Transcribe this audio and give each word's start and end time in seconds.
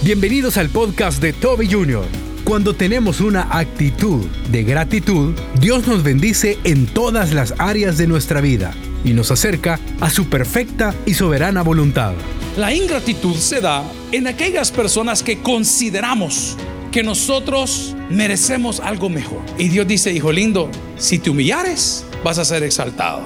Bienvenidos 0.00 0.56
al 0.58 0.68
podcast 0.68 1.20
de 1.20 1.32
Toby 1.32 1.68
Jr. 1.68 2.04
Cuando 2.44 2.72
tenemos 2.72 3.20
una 3.20 3.48
actitud 3.58 4.24
de 4.48 4.62
gratitud, 4.62 5.34
Dios 5.60 5.88
nos 5.88 6.04
bendice 6.04 6.56
en 6.62 6.86
todas 6.86 7.32
las 7.34 7.52
áreas 7.58 7.98
de 7.98 8.06
nuestra 8.06 8.40
vida 8.40 8.72
y 9.04 9.12
nos 9.12 9.32
acerca 9.32 9.80
a 10.00 10.08
su 10.08 10.28
perfecta 10.28 10.94
y 11.04 11.14
soberana 11.14 11.62
voluntad. 11.62 12.12
La 12.56 12.72
ingratitud 12.72 13.34
se 13.34 13.60
da 13.60 13.82
en 14.12 14.28
aquellas 14.28 14.70
personas 14.70 15.24
que 15.24 15.40
consideramos 15.40 16.56
que 16.92 17.02
nosotros 17.02 17.96
merecemos 18.08 18.78
algo 18.78 19.08
mejor. 19.08 19.42
Y 19.58 19.68
Dios 19.68 19.88
dice, 19.88 20.12
hijo 20.12 20.30
lindo, 20.30 20.70
si 20.96 21.18
te 21.18 21.30
humillares, 21.30 22.04
vas 22.22 22.38
a 22.38 22.44
ser 22.44 22.62
exaltado. 22.62 23.22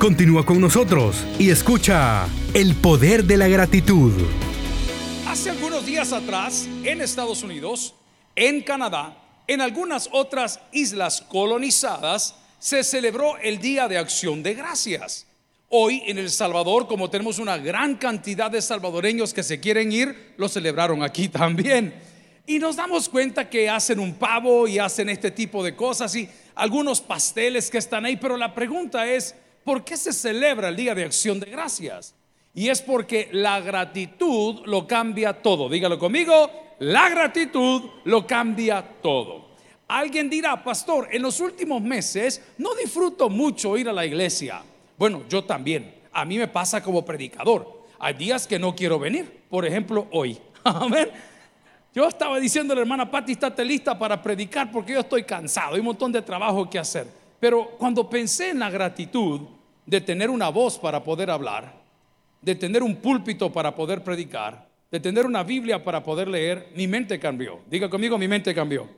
Continúa 0.00 0.44
con 0.44 0.60
nosotros 0.60 1.24
y 1.38 1.50
escucha 1.50 2.26
el 2.52 2.74
poder 2.74 3.24
de 3.24 3.36
la 3.36 3.46
gratitud. 3.46 4.12
Hace 5.36 5.50
algunos 5.50 5.84
días 5.84 6.14
atrás, 6.14 6.66
en 6.82 7.02
Estados 7.02 7.42
Unidos, 7.42 7.94
en 8.34 8.62
Canadá, 8.62 9.22
en 9.46 9.60
algunas 9.60 10.08
otras 10.10 10.60
islas 10.72 11.20
colonizadas, 11.20 12.36
se 12.58 12.82
celebró 12.82 13.36
el 13.36 13.58
Día 13.58 13.86
de 13.86 13.98
Acción 13.98 14.42
de 14.42 14.54
Gracias. 14.54 15.26
Hoy 15.68 16.02
en 16.06 16.16
El 16.16 16.30
Salvador, 16.30 16.88
como 16.88 17.10
tenemos 17.10 17.38
una 17.38 17.58
gran 17.58 17.96
cantidad 17.96 18.50
de 18.50 18.62
salvadoreños 18.62 19.34
que 19.34 19.42
se 19.42 19.60
quieren 19.60 19.92
ir, 19.92 20.32
lo 20.38 20.48
celebraron 20.48 21.02
aquí 21.02 21.28
también. 21.42 21.92
Y 22.46 22.58
nos 22.58 22.76
damos 22.76 23.06
cuenta 23.06 23.50
que 23.50 23.68
hacen 23.68 24.00
un 24.00 24.14
pavo 24.14 24.66
y 24.66 24.78
hacen 24.78 25.10
este 25.10 25.32
tipo 25.32 25.62
de 25.62 25.76
cosas 25.76 26.16
y 26.16 26.30
algunos 26.54 27.02
pasteles 27.02 27.70
que 27.70 27.76
están 27.76 28.06
ahí, 28.06 28.16
pero 28.16 28.38
la 28.38 28.54
pregunta 28.54 29.06
es, 29.06 29.34
¿por 29.64 29.84
qué 29.84 29.98
se 29.98 30.14
celebra 30.14 30.70
el 30.70 30.76
Día 30.76 30.94
de 30.94 31.04
Acción 31.04 31.38
de 31.38 31.50
Gracias? 31.50 32.14
Y 32.56 32.70
es 32.70 32.80
porque 32.80 33.28
la 33.32 33.60
gratitud 33.60 34.62
lo 34.64 34.86
cambia 34.86 35.34
todo. 35.34 35.68
Dígalo 35.68 35.98
conmigo, 35.98 36.50
la 36.78 37.10
gratitud 37.10 37.82
lo 38.04 38.26
cambia 38.26 38.82
todo. 39.02 39.44
Alguien 39.88 40.30
dirá, 40.30 40.64
pastor, 40.64 41.06
en 41.12 41.20
los 41.20 41.38
últimos 41.40 41.82
meses 41.82 42.42
no 42.56 42.74
disfruto 42.74 43.28
mucho 43.28 43.76
ir 43.76 43.90
a 43.90 43.92
la 43.92 44.06
iglesia. 44.06 44.62
Bueno, 44.96 45.24
yo 45.28 45.44
también. 45.44 45.96
A 46.12 46.24
mí 46.24 46.38
me 46.38 46.48
pasa 46.48 46.82
como 46.82 47.04
predicador. 47.04 47.82
Hay 47.98 48.14
días 48.14 48.46
que 48.46 48.58
no 48.58 48.74
quiero 48.74 48.98
venir. 48.98 49.42
Por 49.50 49.66
ejemplo, 49.66 50.06
hoy. 50.10 50.38
Amén. 50.64 51.10
Yo 51.94 52.08
estaba 52.08 52.40
diciendo 52.40 52.72
a 52.72 52.76
la 52.76 52.80
hermana 52.80 53.10
Patti, 53.10 53.32
estate 53.32 53.66
lista 53.66 53.98
para 53.98 54.22
predicar 54.22 54.72
porque 54.72 54.94
yo 54.94 55.00
estoy 55.00 55.24
cansado. 55.24 55.74
Hay 55.74 55.80
un 55.80 55.86
montón 55.86 56.10
de 56.10 56.22
trabajo 56.22 56.70
que 56.70 56.78
hacer. 56.78 57.06
Pero 57.38 57.72
cuando 57.76 58.08
pensé 58.08 58.48
en 58.48 58.60
la 58.60 58.70
gratitud 58.70 59.42
de 59.84 60.00
tener 60.00 60.30
una 60.30 60.48
voz 60.48 60.78
para 60.78 61.04
poder 61.04 61.30
hablar, 61.30 61.85
de 62.40 62.54
tener 62.54 62.82
un 62.82 62.96
púlpito 62.96 63.52
para 63.52 63.74
poder 63.74 64.02
predicar, 64.02 64.68
de 64.90 65.00
tener 65.00 65.26
una 65.26 65.42
Biblia 65.42 65.82
para 65.82 66.02
poder 66.02 66.28
leer, 66.28 66.68
mi 66.74 66.86
mente 66.86 67.18
cambió. 67.18 67.60
Diga 67.68 67.88
conmigo, 67.88 68.18
mi 68.18 68.28
mente 68.28 68.54
cambió. 68.54 68.88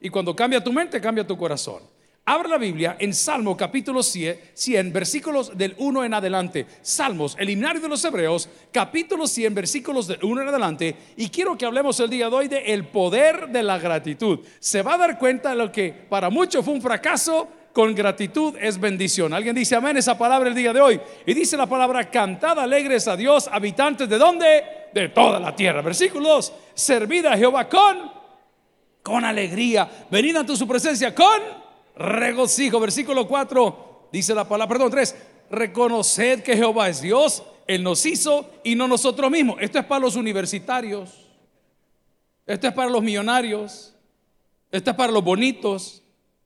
Y 0.00 0.08
cuando 0.08 0.34
cambia 0.34 0.62
tu 0.62 0.72
mente, 0.72 1.00
cambia 1.00 1.26
tu 1.26 1.36
corazón. 1.36 1.82
Abra 2.24 2.48
la 2.48 2.58
Biblia 2.58 2.96
en 3.00 3.12
Salmo 3.12 3.56
capítulo 3.56 4.00
100, 4.00 4.92
versículos 4.92 5.58
del 5.58 5.74
1 5.76 6.04
en 6.04 6.14
adelante. 6.14 6.66
Salmos, 6.80 7.34
el 7.36 7.50
himnario 7.50 7.80
de 7.80 7.88
los 7.88 8.04
Hebreos, 8.04 8.48
capítulo 8.70 9.26
100, 9.26 9.52
versículos 9.52 10.06
del 10.06 10.22
1 10.22 10.42
en 10.42 10.48
adelante. 10.48 10.96
Y 11.16 11.30
quiero 11.30 11.58
que 11.58 11.66
hablemos 11.66 11.98
el 11.98 12.10
día 12.10 12.30
de 12.30 12.36
hoy 12.36 12.46
de 12.46 12.58
el 12.58 12.86
poder 12.86 13.48
de 13.48 13.64
la 13.64 13.76
gratitud. 13.80 14.38
Se 14.60 14.82
va 14.82 14.94
a 14.94 14.98
dar 14.98 15.18
cuenta 15.18 15.50
de 15.50 15.56
lo 15.56 15.72
que 15.72 15.92
para 15.92 16.30
muchos 16.30 16.64
fue 16.64 16.74
un 16.74 16.80
fracaso, 16.80 17.48
con 17.72 17.94
gratitud 17.94 18.54
es 18.60 18.78
bendición. 18.78 19.32
Alguien 19.32 19.54
dice 19.54 19.74
amén 19.74 19.96
esa 19.96 20.16
palabra 20.16 20.48
el 20.48 20.54
día 20.54 20.72
de 20.72 20.80
hoy. 20.80 21.00
Y 21.26 21.34
dice 21.34 21.56
la 21.56 21.66
palabra, 21.66 22.10
cantad 22.10 22.58
alegres 22.58 23.08
a 23.08 23.16
Dios, 23.16 23.48
habitantes 23.50 24.08
de 24.08 24.18
dónde? 24.18 24.64
De 24.92 25.08
toda 25.08 25.40
la 25.40 25.56
tierra. 25.56 25.80
Versículos, 25.80 26.52
servid 26.74 27.26
a 27.26 27.36
Jehová 27.36 27.68
con, 27.68 28.10
con 29.02 29.24
alegría. 29.24 29.88
Venid 30.10 30.36
ante 30.36 30.56
su 30.56 30.68
presencia 30.68 31.14
con 31.14 31.40
regocijo. 31.96 32.78
Versículo 32.78 33.26
4, 33.26 34.08
dice 34.12 34.34
la 34.34 34.46
palabra, 34.46 34.74
perdón, 34.74 34.90
3, 34.90 35.16
reconoced 35.50 36.42
que 36.42 36.56
Jehová 36.56 36.88
es 36.88 37.00
Dios, 37.00 37.42
Él 37.66 37.82
nos 37.82 38.04
hizo 38.04 38.50
y 38.64 38.74
no 38.74 38.86
nosotros 38.86 39.30
mismos. 39.30 39.56
Esto 39.60 39.78
es 39.78 39.84
para 39.86 40.00
los 40.00 40.16
universitarios. 40.16 41.30
Esto 42.46 42.68
es 42.68 42.74
para 42.74 42.90
los 42.90 43.02
millonarios. 43.02 43.94
Esto 44.70 44.90
es 44.90 44.96
para 44.96 45.12
los 45.12 45.24
bonitos 45.24 46.01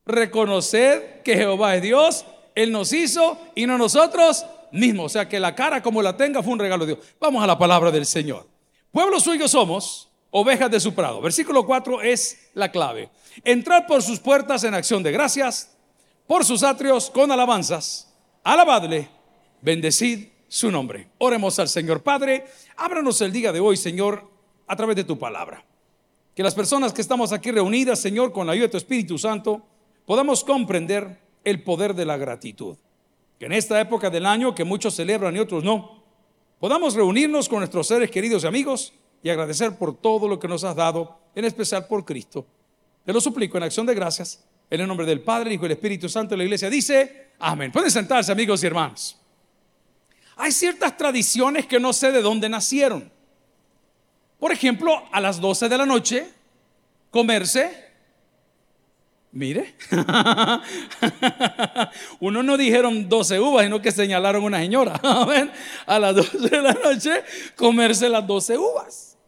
reconocer 0.07 1.21
que 1.25 1.37
Jehová 1.37 1.77
es 1.77 1.83
Dios, 1.83 2.25
Él 2.55 2.73
nos 2.73 2.93
hizo 2.93 3.39
y 3.55 3.67
no 3.67 3.77
nosotros 3.77 4.47
mismos. 4.73 5.07
O 5.07 5.09
sea 5.11 5.29
que 5.29 5.41
la 5.41 5.55
cara 5.55 5.83
como 5.83 6.01
la 6.01 6.17
tenga 6.17 6.43
fue 6.43 6.53
un 6.53 6.59
regalo 6.59 6.87
de 6.87 6.95
Dios. 6.95 7.07
Vamos 7.21 7.43
a 7.43 7.47
la 7.47 7.59
palabra 7.59 7.91
del 7.91 8.07
Señor. 8.07 8.47
Pueblo 8.93 9.21
suyo 9.21 9.49
somos, 9.49 10.09
ovejas 10.31 10.71
de 10.71 10.81
su 10.81 10.95
prado. 10.95 11.21
Versículo 11.21 11.67
4 11.67 12.03
es 12.03 12.51
la 12.55 12.71
clave. 12.71 13.11
Entrad 13.45 13.87
por 13.87 14.03
sus 14.03 14.21
puertas 14.21 14.65
en 14.65 14.75
acción 14.75 15.03
de 15.03 15.13
gracias, 15.13 15.77
por 16.27 16.45
sus 16.45 16.63
atrios 16.63 17.11
con 17.11 17.31
alabanzas. 17.31 18.15
Alabadle, 18.43 19.09
bendecid 19.61 20.29
su 20.49 20.71
nombre. 20.71 21.09
Oremos 21.19 21.59
al 21.59 21.69
Señor 21.69 22.03
Padre. 22.03 22.47
Ábranos 22.77 23.21
el 23.21 23.33
día 23.33 23.53
de 23.53 23.61
hoy, 23.61 23.77
Señor, 23.77 24.31
a 24.67 24.77
través 24.77 24.97
de 24.97 25.05
tu 25.05 25.19
palabra. 25.19 25.65
Que 26.35 26.43
las 26.43 26.55
personas 26.55 26.93
que 26.93 27.01
estamos 27.01 27.33
aquí 27.33 27.51
reunidas, 27.51 27.99
Señor, 27.99 28.33
con 28.33 28.47
la 28.47 28.53
ayuda 28.53 28.67
de 28.67 28.73
tu 28.73 28.77
Espíritu 28.77 29.19
Santo, 29.19 29.63
podamos 30.07 30.45
comprender 30.45 31.19
el 31.45 31.63
poder 31.63 31.95
de 31.95 32.07
la 32.07 32.17
gratitud. 32.17 32.77
Que 33.39 33.47
en 33.47 33.53
esta 33.53 33.79
época 33.81 34.09
del 34.09 34.25
año 34.25 34.55
que 34.55 34.65
muchos 34.65 34.95
celebran 34.95 35.37
y 35.37 35.41
otros 35.41 35.63
no, 35.63 36.03
podamos 36.59 36.95
reunirnos 36.95 37.49
con 37.49 37.59
nuestros 37.59 37.89
seres 37.89 38.11
queridos 38.11 38.45
y 38.45 38.47
amigos 38.47 38.95
y 39.23 39.29
agradecer 39.29 39.77
por 39.77 39.95
todo 39.97 40.27
lo 40.29 40.39
que 40.39 40.49
nos 40.49 40.65
has 40.65 40.77
dado, 40.77 41.19
en 41.35 41.45
especial 41.45 41.87
por 41.87 42.05
Cristo. 42.05 42.47
Te 43.05 43.13
lo 43.13 43.21
suplico 43.21 43.59
en 43.59 43.65
acción 43.65 43.85
de 43.85 43.95
gracias, 43.95 44.45
en 44.71 44.81
el 44.81 44.89
nombre 44.89 45.07
del 45.07 45.21
Padre, 45.21 45.53
Hijo 45.53 45.65
y 45.65 45.67
el 45.67 45.73
Espíritu 45.73 46.09
Santo 46.09 46.31
de 46.31 46.39
la 46.39 46.45
iglesia. 46.45 46.71
Dice, 46.71 47.33
amén. 47.39 47.71
Pueden 47.71 47.91
sentarse 47.91 48.33
amigos 48.33 48.63
y 48.63 48.67
hermanos. 48.67 49.21
Hay 50.37 50.53
ciertas 50.53 50.97
tradiciones 50.97 51.67
que 51.67 51.81
no 51.81 51.93
sé 51.93 52.13
de 52.13 52.23
dónde 52.23 52.49
nacieron. 52.49 53.11
Por 54.39 54.53
ejemplo, 54.53 55.03
a 55.11 55.21
las 55.21 55.41
12 55.41 55.69
de 55.69 55.79
la 55.79 55.87
noche, 55.87 56.29
comerse 57.11 57.86
Mire, 59.37 59.75
uno 62.21 62.43
no 62.43 62.57
dijeron 62.57 63.07
12 63.07 63.39
uvas, 63.39 63.65
sino 63.65 63.83
que 63.83 63.93
señalaron 63.93 64.43
una 64.43 64.61
señora. 64.61 64.95
A 65.87 65.99
las 65.99 66.17
12 66.17 66.49
de 66.49 66.63
la 66.63 66.73
noche 66.73 67.23
comerse 67.55 68.09
las 68.09 68.27
12 68.27 68.57
uvas. 68.57 69.19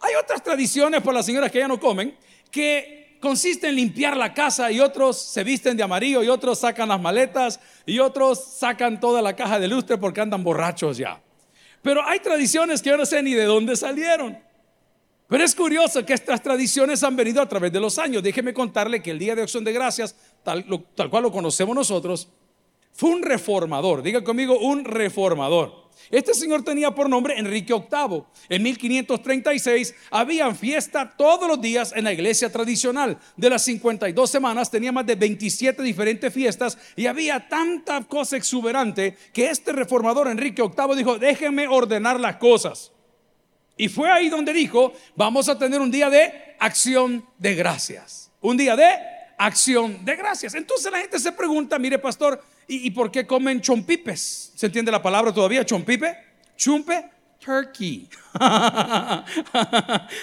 Hay 0.00 0.14
otras 0.20 0.42
tradiciones 0.42 1.00
por 1.00 1.14
las 1.14 1.26
señoras 1.26 1.52
que 1.52 1.60
ya 1.60 1.68
no 1.68 1.78
comen 1.78 2.18
que 2.50 3.18
consisten 3.20 3.70
en 3.70 3.76
limpiar 3.76 4.16
la 4.16 4.34
casa 4.34 4.72
y 4.72 4.80
otros 4.80 5.22
se 5.22 5.44
visten 5.44 5.76
de 5.76 5.84
amarillo 5.84 6.24
y 6.24 6.28
otros 6.28 6.58
sacan 6.58 6.88
las 6.88 7.00
maletas 7.00 7.60
y 7.86 8.00
otros 8.00 8.44
sacan 8.58 8.98
toda 8.98 9.22
la 9.22 9.36
caja 9.36 9.60
de 9.60 9.68
lustre 9.68 9.96
porque 9.96 10.22
andan 10.22 10.42
borrachos 10.42 10.96
ya. 10.96 11.22
Pero 11.82 12.04
hay 12.04 12.18
tradiciones 12.18 12.82
que 12.82 12.90
yo 12.90 12.96
no 12.96 13.06
sé 13.06 13.22
ni 13.22 13.34
de 13.34 13.44
dónde 13.44 13.76
salieron. 13.76 14.49
Pero 15.30 15.44
es 15.44 15.54
curioso 15.54 16.04
que 16.04 16.12
estas 16.12 16.42
tradiciones 16.42 17.04
han 17.04 17.14
venido 17.14 17.40
a 17.40 17.48
través 17.48 17.70
de 17.72 17.78
los 17.78 18.00
años. 18.00 18.20
Déjeme 18.20 18.52
contarle 18.52 19.00
que 19.00 19.12
el 19.12 19.18
Día 19.20 19.36
de 19.36 19.42
Acción 19.42 19.62
de 19.62 19.72
Gracias, 19.72 20.16
tal, 20.42 20.66
tal 20.96 21.08
cual 21.08 21.22
lo 21.22 21.30
conocemos 21.30 21.72
nosotros, 21.72 22.28
fue 22.92 23.10
un 23.10 23.22
reformador. 23.22 24.02
Diga 24.02 24.24
conmigo, 24.24 24.58
un 24.58 24.84
reformador. 24.84 25.88
Este 26.10 26.34
señor 26.34 26.64
tenía 26.64 26.92
por 26.96 27.08
nombre 27.08 27.38
Enrique 27.38 27.72
VIII. 27.72 28.24
En 28.48 28.62
1536 28.64 29.94
había 30.10 30.52
fiesta 30.52 31.14
todos 31.16 31.46
los 31.46 31.60
días 31.60 31.92
en 31.94 32.02
la 32.02 32.12
iglesia 32.12 32.50
tradicional. 32.50 33.16
De 33.36 33.50
las 33.50 33.62
52 33.62 34.28
semanas 34.28 34.68
tenía 34.68 34.90
más 34.90 35.06
de 35.06 35.14
27 35.14 35.80
diferentes 35.84 36.34
fiestas 36.34 36.76
y 36.96 37.06
había 37.06 37.48
tanta 37.48 38.02
cosa 38.02 38.36
exuberante 38.36 39.16
que 39.32 39.48
este 39.48 39.70
reformador 39.70 40.26
Enrique 40.26 40.60
VIII 40.60 40.96
dijo, 40.96 41.20
déjenme 41.20 41.68
ordenar 41.68 42.18
las 42.18 42.34
cosas. 42.38 42.90
Y 43.80 43.88
fue 43.88 44.10
ahí 44.10 44.28
donde 44.28 44.52
dijo, 44.52 44.92
vamos 45.16 45.48
a 45.48 45.58
tener 45.58 45.80
un 45.80 45.90
día 45.90 46.10
de 46.10 46.54
acción 46.58 47.24
de 47.38 47.54
gracias. 47.54 48.30
Un 48.42 48.58
día 48.58 48.76
de 48.76 48.90
acción 49.38 50.04
de 50.04 50.16
gracias. 50.16 50.54
Entonces 50.54 50.92
la 50.92 50.98
gente 50.98 51.18
se 51.18 51.32
pregunta, 51.32 51.78
mire 51.78 51.98
pastor, 51.98 52.44
¿y, 52.68 52.90
por 52.90 53.10
qué 53.10 53.26
comen 53.26 53.58
chompipes? 53.62 54.52
¿Se 54.54 54.66
entiende 54.66 54.92
la 54.92 55.00
palabra 55.00 55.32
todavía? 55.32 55.64
Chompipe, 55.64 56.14
chumpe, 56.58 57.08
turkey. 57.38 58.06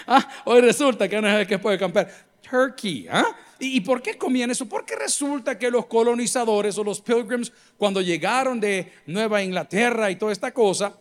Ah, 0.06 0.30
hoy 0.46 0.62
resulta 0.62 1.10
que 1.10 1.20
no 1.20 1.28
es 1.28 1.40
el 1.40 1.48
que 1.48 1.58
puede 1.58 1.80
campear. 1.80 2.14
Turkey. 2.48 3.08
¿ah? 3.10 3.26
¿Y, 3.58 3.78
¿Y 3.78 3.82
por 3.82 4.04
qué 4.04 4.20
comían 4.20 4.52
eso? 4.52 4.70
Porque 4.70 4.96
resulta 4.96 5.58
que 5.58 5.72
los 5.72 5.88
colonizadores 5.88 6.78
o 6.78 6.84
los 6.84 7.02
pilgrims, 7.02 7.52
cuando 7.76 8.02
llegaron 8.02 8.60
de 8.60 8.94
Nueva 9.08 9.42
Inglaterra 9.42 10.12
y 10.12 10.16
toda 10.16 10.32
esta 10.32 10.54
cosa, 10.54 10.96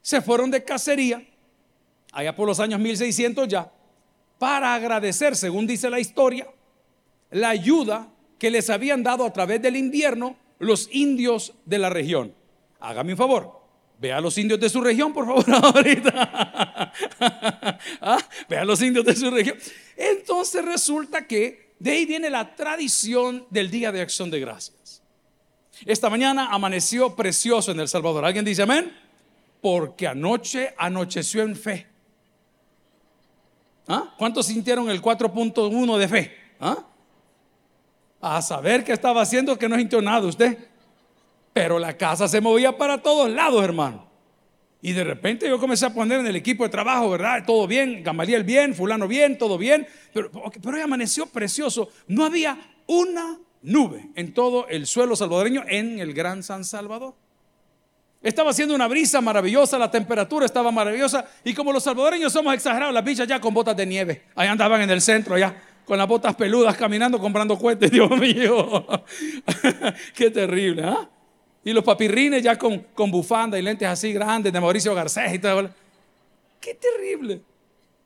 se 0.00 0.22
fueron 0.22 0.50
de 0.50 0.64
cacería 0.64 1.22
allá 2.16 2.34
por 2.34 2.48
los 2.48 2.58
años 2.60 2.80
1600 2.80 3.46
ya, 3.46 3.70
para 4.38 4.72
agradecer, 4.72 5.36
según 5.36 5.66
dice 5.66 5.90
la 5.90 6.00
historia, 6.00 6.48
la 7.30 7.50
ayuda 7.50 8.08
que 8.38 8.50
les 8.50 8.70
habían 8.70 9.02
dado 9.02 9.26
a 9.26 9.32
través 9.34 9.60
del 9.60 9.76
invierno 9.76 10.34
los 10.58 10.88
indios 10.90 11.52
de 11.66 11.78
la 11.78 11.90
región. 11.90 12.34
Hágame 12.80 13.12
un 13.12 13.18
favor, 13.18 13.60
vea 14.00 14.16
a 14.16 14.20
los 14.22 14.38
indios 14.38 14.58
de 14.58 14.70
su 14.70 14.80
región, 14.80 15.12
por 15.12 15.26
favor, 15.26 15.44
ahorita. 15.74 16.92
¿Ah? 18.00 18.18
Vean 18.48 18.66
los 18.66 18.80
indios 18.80 19.04
de 19.04 19.14
su 19.14 19.30
región. 19.30 19.58
Entonces 19.94 20.64
resulta 20.64 21.26
que 21.26 21.74
de 21.78 21.90
ahí 21.90 22.06
viene 22.06 22.30
la 22.30 22.56
tradición 22.56 23.46
del 23.50 23.70
Día 23.70 23.92
de 23.92 24.00
Acción 24.00 24.30
de 24.30 24.40
Gracias. 24.40 25.02
Esta 25.84 26.08
mañana 26.08 26.48
amaneció 26.50 27.14
precioso 27.14 27.72
en 27.72 27.80
El 27.80 27.88
Salvador. 27.88 28.24
¿Alguien 28.24 28.46
dice 28.46 28.62
amén? 28.62 28.90
Porque 29.60 30.06
anoche 30.06 30.74
anocheció 30.78 31.42
en 31.42 31.54
fe. 31.54 31.95
¿Ah? 33.88 34.14
¿Cuántos 34.18 34.46
sintieron 34.46 34.90
el 34.90 35.00
4.1 35.00 35.98
de 35.98 36.08
fe? 36.08 36.36
¿Ah? 36.60 36.84
A 38.20 38.42
saber 38.42 38.82
qué 38.82 38.92
estaba 38.92 39.22
haciendo 39.22 39.58
que 39.58 39.68
no 39.68 39.76
sintió 39.76 40.02
nada 40.02 40.26
usted. 40.26 40.58
Pero 41.52 41.78
la 41.78 41.96
casa 41.96 42.28
se 42.28 42.40
movía 42.40 42.76
para 42.76 43.02
todos 43.02 43.30
lados, 43.30 43.62
hermano. 43.62 44.06
Y 44.82 44.92
de 44.92 45.04
repente 45.04 45.48
yo 45.48 45.58
comencé 45.58 45.86
a 45.86 45.94
poner 45.94 46.20
en 46.20 46.26
el 46.26 46.36
equipo 46.36 46.64
de 46.64 46.68
trabajo, 46.68 47.10
¿verdad? 47.10 47.44
Todo 47.46 47.66
bien, 47.66 48.02
Gamaliel 48.02 48.44
bien, 48.44 48.74
fulano 48.74 49.08
bien, 49.08 49.38
todo 49.38 49.56
bien. 49.58 49.86
Pero, 50.12 50.30
pero 50.30 50.76
hoy 50.76 50.82
amaneció 50.82 51.26
precioso. 51.26 51.88
No 52.06 52.24
había 52.24 52.58
una 52.86 53.38
nube 53.62 54.10
en 54.14 54.32
todo 54.34 54.68
el 54.68 54.86
suelo 54.86 55.16
salvadoreño 55.16 55.64
en 55.66 55.98
el 55.98 56.12
Gran 56.12 56.42
San 56.42 56.64
Salvador. 56.64 57.14
Estaba 58.26 58.50
haciendo 58.50 58.74
una 58.74 58.88
brisa 58.88 59.20
maravillosa, 59.20 59.78
la 59.78 59.88
temperatura 59.88 60.46
estaba 60.46 60.72
maravillosa. 60.72 61.24
Y 61.44 61.54
como 61.54 61.72
los 61.72 61.84
salvadoreños 61.84 62.32
somos 62.32 62.52
exagerados, 62.54 62.92
las 62.92 63.04
bichas 63.04 63.28
ya 63.28 63.40
con 63.40 63.54
botas 63.54 63.76
de 63.76 63.86
nieve. 63.86 64.22
Ahí 64.34 64.48
andaban 64.48 64.80
en 64.80 64.90
el 64.90 65.00
centro, 65.00 65.36
allá, 65.36 65.54
con 65.84 65.96
las 65.96 66.08
botas 66.08 66.34
peludas, 66.34 66.76
caminando, 66.76 67.20
comprando 67.20 67.56
cohetes. 67.56 67.88
Dios 67.92 68.10
mío, 68.10 68.84
qué 70.16 70.32
terrible, 70.32 70.82
¿ah? 70.82 71.08
Y 71.62 71.72
los 71.72 71.84
papirrines 71.84 72.42
ya 72.42 72.58
con, 72.58 72.80
con 72.94 73.12
bufanda 73.12 73.60
y 73.60 73.62
lentes 73.62 73.86
así 73.86 74.12
grandes 74.12 74.52
de 74.52 74.60
Mauricio 74.60 74.92
Garcés 74.92 75.32
y 75.32 75.38
todo. 75.38 75.70
Qué 76.60 76.74
terrible. 76.74 77.42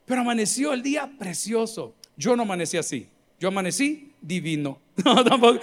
Pero 0.04 0.20
amaneció 0.20 0.74
el 0.74 0.82
día 0.82 1.10
precioso. 1.18 1.94
Yo 2.14 2.36
no 2.36 2.42
amanecí 2.42 2.76
así. 2.76 3.08
Yo 3.38 3.48
amanecí 3.48 4.12
divino. 4.20 4.78
No, 5.02 5.24
tampoco. 5.24 5.60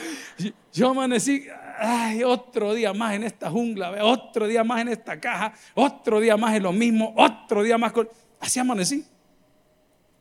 Yo 0.73 0.89
amanecí, 0.89 1.45
ay, 1.77 2.23
otro 2.23 2.73
día 2.73 2.93
más 2.93 3.13
en 3.13 3.23
esta 3.23 3.49
jungla, 3.49 4.03
otro 4.03 4.47
día 4.47 4.63
más 4.63 4.81
en 4.81 4.89
esta 4.89 5.19
caja, 5.19 5.53
otro 5.73 6.19
día 6.19 6.37
más 6.37 6.55
en 6.55 6.63
lo 6.63 6.71
mismo, 6.71 7.13
otro 7.15 7.63
día 7.63 7.77
más 7.77 7.91
con... 7.91 8.09
Así 8.39 8.59
amanecí. 8.59 9.05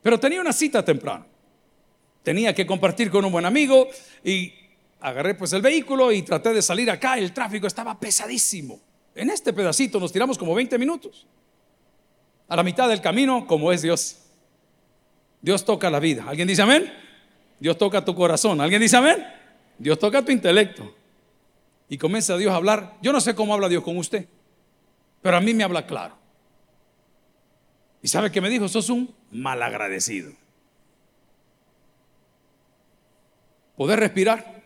Pero 0.02 0.20
tenía 0.20 0.40
una 0.40 0.52
cita 0.52 0.84
temprano. 0.84 1.26
Tenía 2.22 2.54
que 2.54 2.66
compartir 2.66 3.10
con 3.10 3.24
un 3.24 3.32
buen 3.32 3.44
amigo 3.44 3.88
y 4.24 4.52
agarré 5.00 5.34
pues 5.34 5.52
el 5.52 5.62
vehículo 5.62 6.12
y 6.12 6.22
traté 6.22 6.52
de 6.52 6.62
salir 6.62 6.90
acá. 6.90 7.18
El 7.18 7.32
tráfico 7.32 7.66
estaba 7.66 7.98
pesadísimo. 7.98 8.80
En 9.14 9.30
este 9.30 9.52
pedacito 9.52 9.98
nos 9.98 10.12
tiramos 10.12 10.36
como 10.36 10.54
20 10.54 10.78
minutos. 10.78 11.26
A 12.48 12.56
la 12.56 12.62
mitad 12.62 12.88
del 12.88 13.00
camino, 13.00 13.46
como 13.46 13.72
es 13.72 13.82
Dios. 13.82 14.18
Dios 15.40 15.64
toca 15.64 15.90
la 15.90 16.00
vida. 16.00 16.24
¿Alguien 16.26 16.48
dice 16.48 16.62
amén? 16.62 16.92
Dios 17.58 17.78
toca 17.78 18.04
tu 18.04 18.14
corazón. 18.14 18.60
¿Alguien 18.60 18.80
dice 18.80 18.96
amén? 18.96 19.24
Dios 19.78 19.98
toca 19.98 20.24
tu 20.24 20.32
intelecto. 20.32 20.94
Y 21.88 21.98
comienza 21.98 22.36
Dios 22.36 22.52
a 22.52 22.56
hablar. 22.56 22.96
Yo 23.02 23.12
no 23.12 23.20
sé 23.20 23.34
cómo 23.34 23.54
habla 23.54 23.68
Dios 23.68 23.84
con 23.84 23.96
usted, 23.96 24.28
pero 25.22 25.36
a 25.36 25.40
mí 25.40 25.54
me 25.54 25.64
habla 25.64 25.86
claro. 25.86 26.16
¿Y 28.02 28.08
sabe 28.08 28.30
qué 28.30 28.40
me 28.40 28.48
dijo? 28.48 28.68
Sos 28.68 28.88
un 28.90 29.14
malagradecido. 29.30 30.32
Poder 33.76 34.00
respirar, 34.00 34.62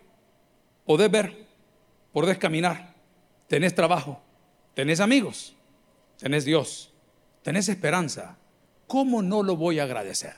poder 0.86 1.10
ver, 1.10 1.46
poder 2.12 2.38
caminar. 2.38 2.94
Tenés 3.48 3.74
trabajo, 3.74 4.22
tenés 4.74 5.00
amigos, 5.00 5.56
tenés 6.18 6.44
Dios, 6.44 6.92
tenés 7.42 7.68
esperanza. 7.68 8.36
¿Cómo 8.86 9.22
no 9.22 9.42
lo 9.42 9.56
voy 9.56 9.80
a 9.80 9.84
agradecer? 9.84 10.34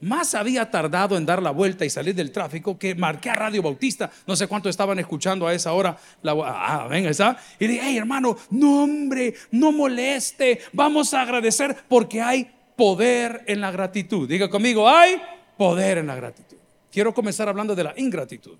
Más 0.00 0.34
había 0.34 0.70
tardado 0.70 1.16
en 1.16 1.26
dar 1.26 1.42
la 1.42 1.50
vuelta 1.50 1.84
y 1.84 1.90
salir 1.90 2.14
del 2.14 2.30
tráfico 2.30 2.78
que 2.78 2.94
marqué 2.94 3.30
a 3.30 3.34
Radio 3.34 3.62
Bautista. 3.62 4.10
No 4.26 4.36
sé 4.36 4.46
cuánto 4.46 4.68
estaban 4.68 4.98
escuchando 5.00 5.46
a 5.46 5.52
esa 5.52 5.72
hora. 5.72 5.96
Ah, 6.24 6.86
venga, 6.88 7.10
está. 7.10 7.36
Y 7.58 7.66
dije, 7.66 7.80
hey 7.82 7.96
hermano, 7.96 8.36
no 8.50 8.84
hombre, 8.84 9.34
no 9.50 9.72
moleste. 9.72 10.60
Vamos 10.72 11.14
a 11.14 11.22
agradecer 11.22 11.76
porque 11.88 12.22
hay 12.22 12.48
poder 12.76 13.42
en 13.46 13.60
la 13.60 13.72
gratitud. 13.72 14.28
Diga 14.28 14.48
conmigo, 14.48 14.88
hay 14.88 15.20
poder 15.56 15.98
en 15.98 16.06
la 16.06 16.14
gratitud. 16.14 16.58
Quiero 16.92 17.12
comenzar 17.12 17.48
hablando 17.48 17.74
de 17.74 17.84
la 17.84 17.94
ingratitud. 17.96 18.56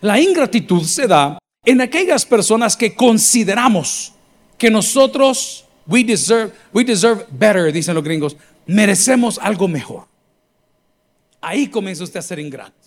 La 0.00 0.18
ingratitud 0.18 0.82
se 0.84 1.06
da 1.06 1.38
en 1.66 1.82
aquellas 1.82 2.24
personas 2.24 2.76
que 2.76 2.94
consideramos 2.94 4.14
que 4.56 4.70
nosotros, 4.70 5.66
we 5.86 6.02
deserve, 6.02 6.52
we 6.72 6.82
deserve 6.82 7.26
better, 7.30 7.70
dicen 7.70 7.94
los 7.94 8.02
gringos 8.02 8.36
merecemos 8.66 9.38
algo 9.38 9.68
mejor. 9.68 10.06
Ahí 11.40 11.68
comienza 11.68 12.04
usted 12.04 12.20
a 12.20 12.22
ser 12.22 12.38
ingrato. 12.38 12.84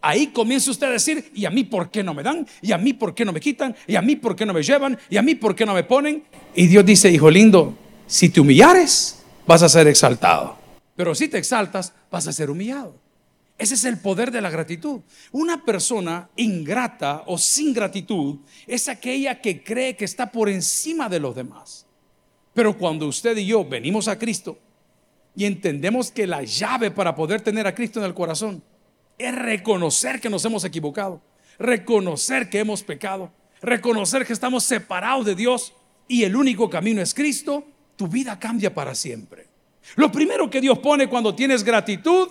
Ahí 0.00 0.28
comienza 0.28 0.70
usted 0.70 0.86
a 0.86 0.90
decir, 0.90 1.30
¿y 1.34 1.44
a 1.44 1.50
mí 1.50 1.64
por 1.64 1.90
qué 1.90 2.02
no 2.02 2.14
me 2.14 2.22
dan? 2.22 2.46
¿Y 2.60 2.72
a 2.72 2.78
mí 2.78 2.92
por 2.92 3.14
qué 3.14 3.24
no 3.24 3.32
me 3.32 3.40
quitan? 3.40 3.74
¿Y 3.86 3.96
a 3.96 4.02
mí 4.02 4.16
por 4.16 4.34
qué 4.34 4.44
no 4.44 4.52
me 4.52 4.62
llevan? 4.62 4.98
¿Y 5.08 5.16
a 5.16 5.22
mí 5.22 5.34
por 5.34 5.54
qué 5.54 5.64
no 5.64 5.74
me 5.74 5.84
ponen? 5.84 6.24
Y 6.54 6.66
Dios 6.66 6.84
dice, 6.84 7.10
hijo 7.10 7.30
lindo, 7.30 7.76
si 8.06 8.28
te 8.28 8.40
humillares, 8.40 9.22
vas 9.46 9.62
a 9.62 9.68
ser 9.68 9.86
exaltado. 9.86 10.56
Pero 10.96 11.14
si 11.14 11.28
te 11.28 11.38
exaltas, 11.38 11.92
vas 12.10 12.26
a 12.26 12.32
ser 12.32 12.50
humillado. 12.50 12.98
Ese 13.58 13.74
es 13.74 13.84
el 13.84 13.98
poder 13.98 14.30
de 14.30 14.40
la 14.40 14.50
gratitud. 14.50 15.00
Una 15.32 15.64
persona 15.64 16.28
ingrata 16.36 17.22
o 17.26 17.38
sin 17.38 17.72
gratitud 17.72 18.38
es 18.66 18.88
aquella 18.88 19.40
que 19.40 19.62
cree 19.62 19.96
que 19.96 20.04
está 20.04 20.30
por 20.30 20.48
encima 20.48 21.08
de 21.08 21.20
los 21.20 21.34
demás. 21.34 21.86
Pero 22.52 22.76
cuando 22.76 23.06
usted 23.06 23.36
y 23.36 23.46
yo 23.46 23.64
venimos 23.64 24.08
a 24.08 24.18
Cristo, 24.18 24.58
y 25.36 25.44
entendemos 25.44 26.10
que 26.10 26.26
la 26.26 26.42
llave 26.42 26.90
para 26.90 27.14
poder 27.14 27.42
tener 27.42 27.66
a 27.66 27.74
Cristo 27.74 28.00
en 28.00 28.06
el 28.06 28.14
corazón 28.14 28.62
es 29.18 29.34
reconocer 29.34 30.20
que 30.20 30.30
nos 30.30 30.44
hemos 30.44 30.64
equivocado, 30.64 31.20
reconocer 31.58 32.48
que 32.48 32.58
hemos 32.58 32.82
pecado, 32.82 33.30
reconocer 33.60 34.26
que 34.26 34.32
estamos 34.32 34.64
separados 34.64 35.26
de 35.26 35.34
Dios 35.34 35.74
y 36.08 36.24
el 36.24 36.34
único 36.34 36.70
camino 36.70 37.02
es 37.02 37.12
Cristo, 37.12 37.64
tu 37.96 38.08
vida 38.08 38.38
cambia 38.38 38.74
para 38.74 38.94
siempre. 38.94 39.46
Lo 39.96 40.10
primero 40.10 40.50
que 40.50 40.60
Dios 40.60 40.78
pone 40.78 41.08
cuando 41.08 41.34
tienes 41.34 41.62
gratitud 41.62 42.28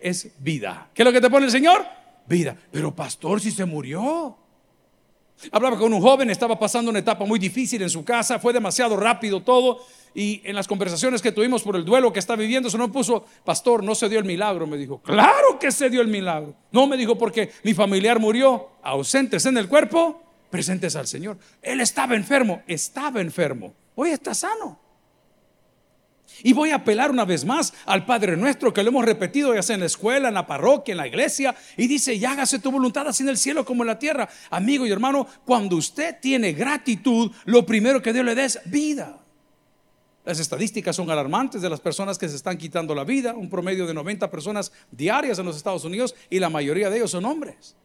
es 0.00 0.32
vida. 0.38 0.90
¿Qué 0.94 1.02
es 1.02 1.06
lo 1.06 1.12
que 1.12 1.20
te 1.20 1.30
pone 1.30 1.46
el 1.46 1.52
Señor? 1.52 1.84
Vida. 2.26 2.56
Pero 2.70 2.94
pastor, 2.94 3.40
si 3.40 3.50
se 3.50 3.64
murió. 3.64 4.36
Hablaba 5.52 5.78
con 5.78 5.92
un 5.92 6.00
joven, 6.00 6.30
estaba 6.30 6.58
pasando 6.58 6.90
una 6.90 7.00
etapa 7.00 7.24
muy 7.26 7.38
difícil 7.38 7.82
en 7.82 7.90
su 7.90 8.04
casa, 8.04 8.38
fue 8.38 8.54
demasiado 8.54 8.96
rápido 8.96 9.42
todo 9.42 9.84
y 10.16 10.40
en 10.44 10.56
las 10.56 10.66
conversaciones 10.66 11.20
que 11.20 11.30
tuvimos 11.30 11.62
por 11.62 11.76
el 11.76 11.84
duelo 11.84 12.10
que 12.10 12.20
está 12.20 12.36
viviendo, 12.36 12.70
se 12.70 12.78
no 12.78 12.90
puso, 12.90 13.26
pastor, 13.44 13.84
no 13.84 13.94
se 13.94 14.08
dio 14.08 14.18
el 14.18 14.24
milagro, 14.24 14.66
me 14.66 14.78
dijo, 14.78 15.02
claro 15.02 15.58
que 15.60 15.70
se 15.70 15.90
dio 15.90 16.00
el 16.00 16.08
milagro. 16.08 16.54
No 16.72 16.86
me 16.86 16.96
dijo 16.96 17.18
porque 17.18 17.50
mi 17.64 17.74
familiar 17.74 18.18
murió, 18.18 18.70
ausentes 18.82 19.44
en 19.44 19.58
el 19.58 19.68
cuerpo, 19.68 20.22
presentes 20.48 20.96
al 20.96 21.06
Señor. 21.06 21.36
Él 21.60 21.82
estaba 21.82 22.16
enfermo, 22.16 22.62
estaba 22.66 23.20
enfermo, 23.20 23.74
hoy 23.94 24.08
está 24.08 24.32
sano. 24.32 24.80
Y 26.42 26.54
voy 26.54 26.70
a 26.70 26.76
apelar 26.76 27.10
una 27.10 27.26
vez 27.26 27.44
más 27.44 27.74
al 27.84 28.06
Padre 28.06 28.38
nuestro 28.38 28.72
que 28.72 28.82
lo 28.82 28.88
hemos 28.88 29.04
repetido 29.04 29.54
ya 29.54 29.62
sea 29.62 29.74
en 29.74 29.80
la 29.80 29.86
escuela, 29.86 30.28
en 30.28 30.34
la 30.34 30.46
parroquia, 30.46 30.92
en 30.92 30.98
la 30.98 31.06
iglesia. 31.06 31.54
Y 31.76 31.88
dice, 31.88 32.14
y 32.14 32.24
hágase 32.24 32.58
tu 32.58 32.70
voluntad 32.70 33.06
así 33.06 33.22
en 33.22 33.28
el 33.28 33.36
cielo 33.36 33.66
como 33.66 33.82
en 33.82 33.88
la 33.88 33.98
tierra. 33.98 34.30
Amigo 34.48 34.86
y 34.86 34.90
hermano, 34.90 35.26
cuando 35.44 35.76
usted 35.76 36.16
tiene 36.22 36.54
gratitud, 36.54 37.30
lo 37.44 37.66
primero 37.66 38.00
que 38.00 38.14
Dios 38.14 38.24
le 38.24 38.34
da 38.34 38.44
es 38.44 38.60
vida. 38.64 39.25
Las 40.26 40.40
estadísticas 40.40 40.96
son 40.96 41.08
alarmantes 41.08 41.62
de 41.62 41.70
las 41.70 41.78
personas 41.78 42.18
que 42.18 42.28
se 42.28 42.34
están 42.34 42.58
quitando 42.58 42.96
la 42.96 43.04
vida, 43.04 43.32
un 43.32 43.48
promedio 43.48 43.86
de 43.86 43.94
90 43.94 44.28
personas 44.28 44.72
diarias 44.90 45.38
en 45.38 45.46
los 45.46 45.56
Estados 45.56 45.84
Unidos 45.84 46.16
y 46.28 46.40
la 46.40 46.50
mayoría 46.50 46.90
de 46.90 46.96
ellos 46.96 47.12
son 47.12 47.24
hombres. 47.24 47.76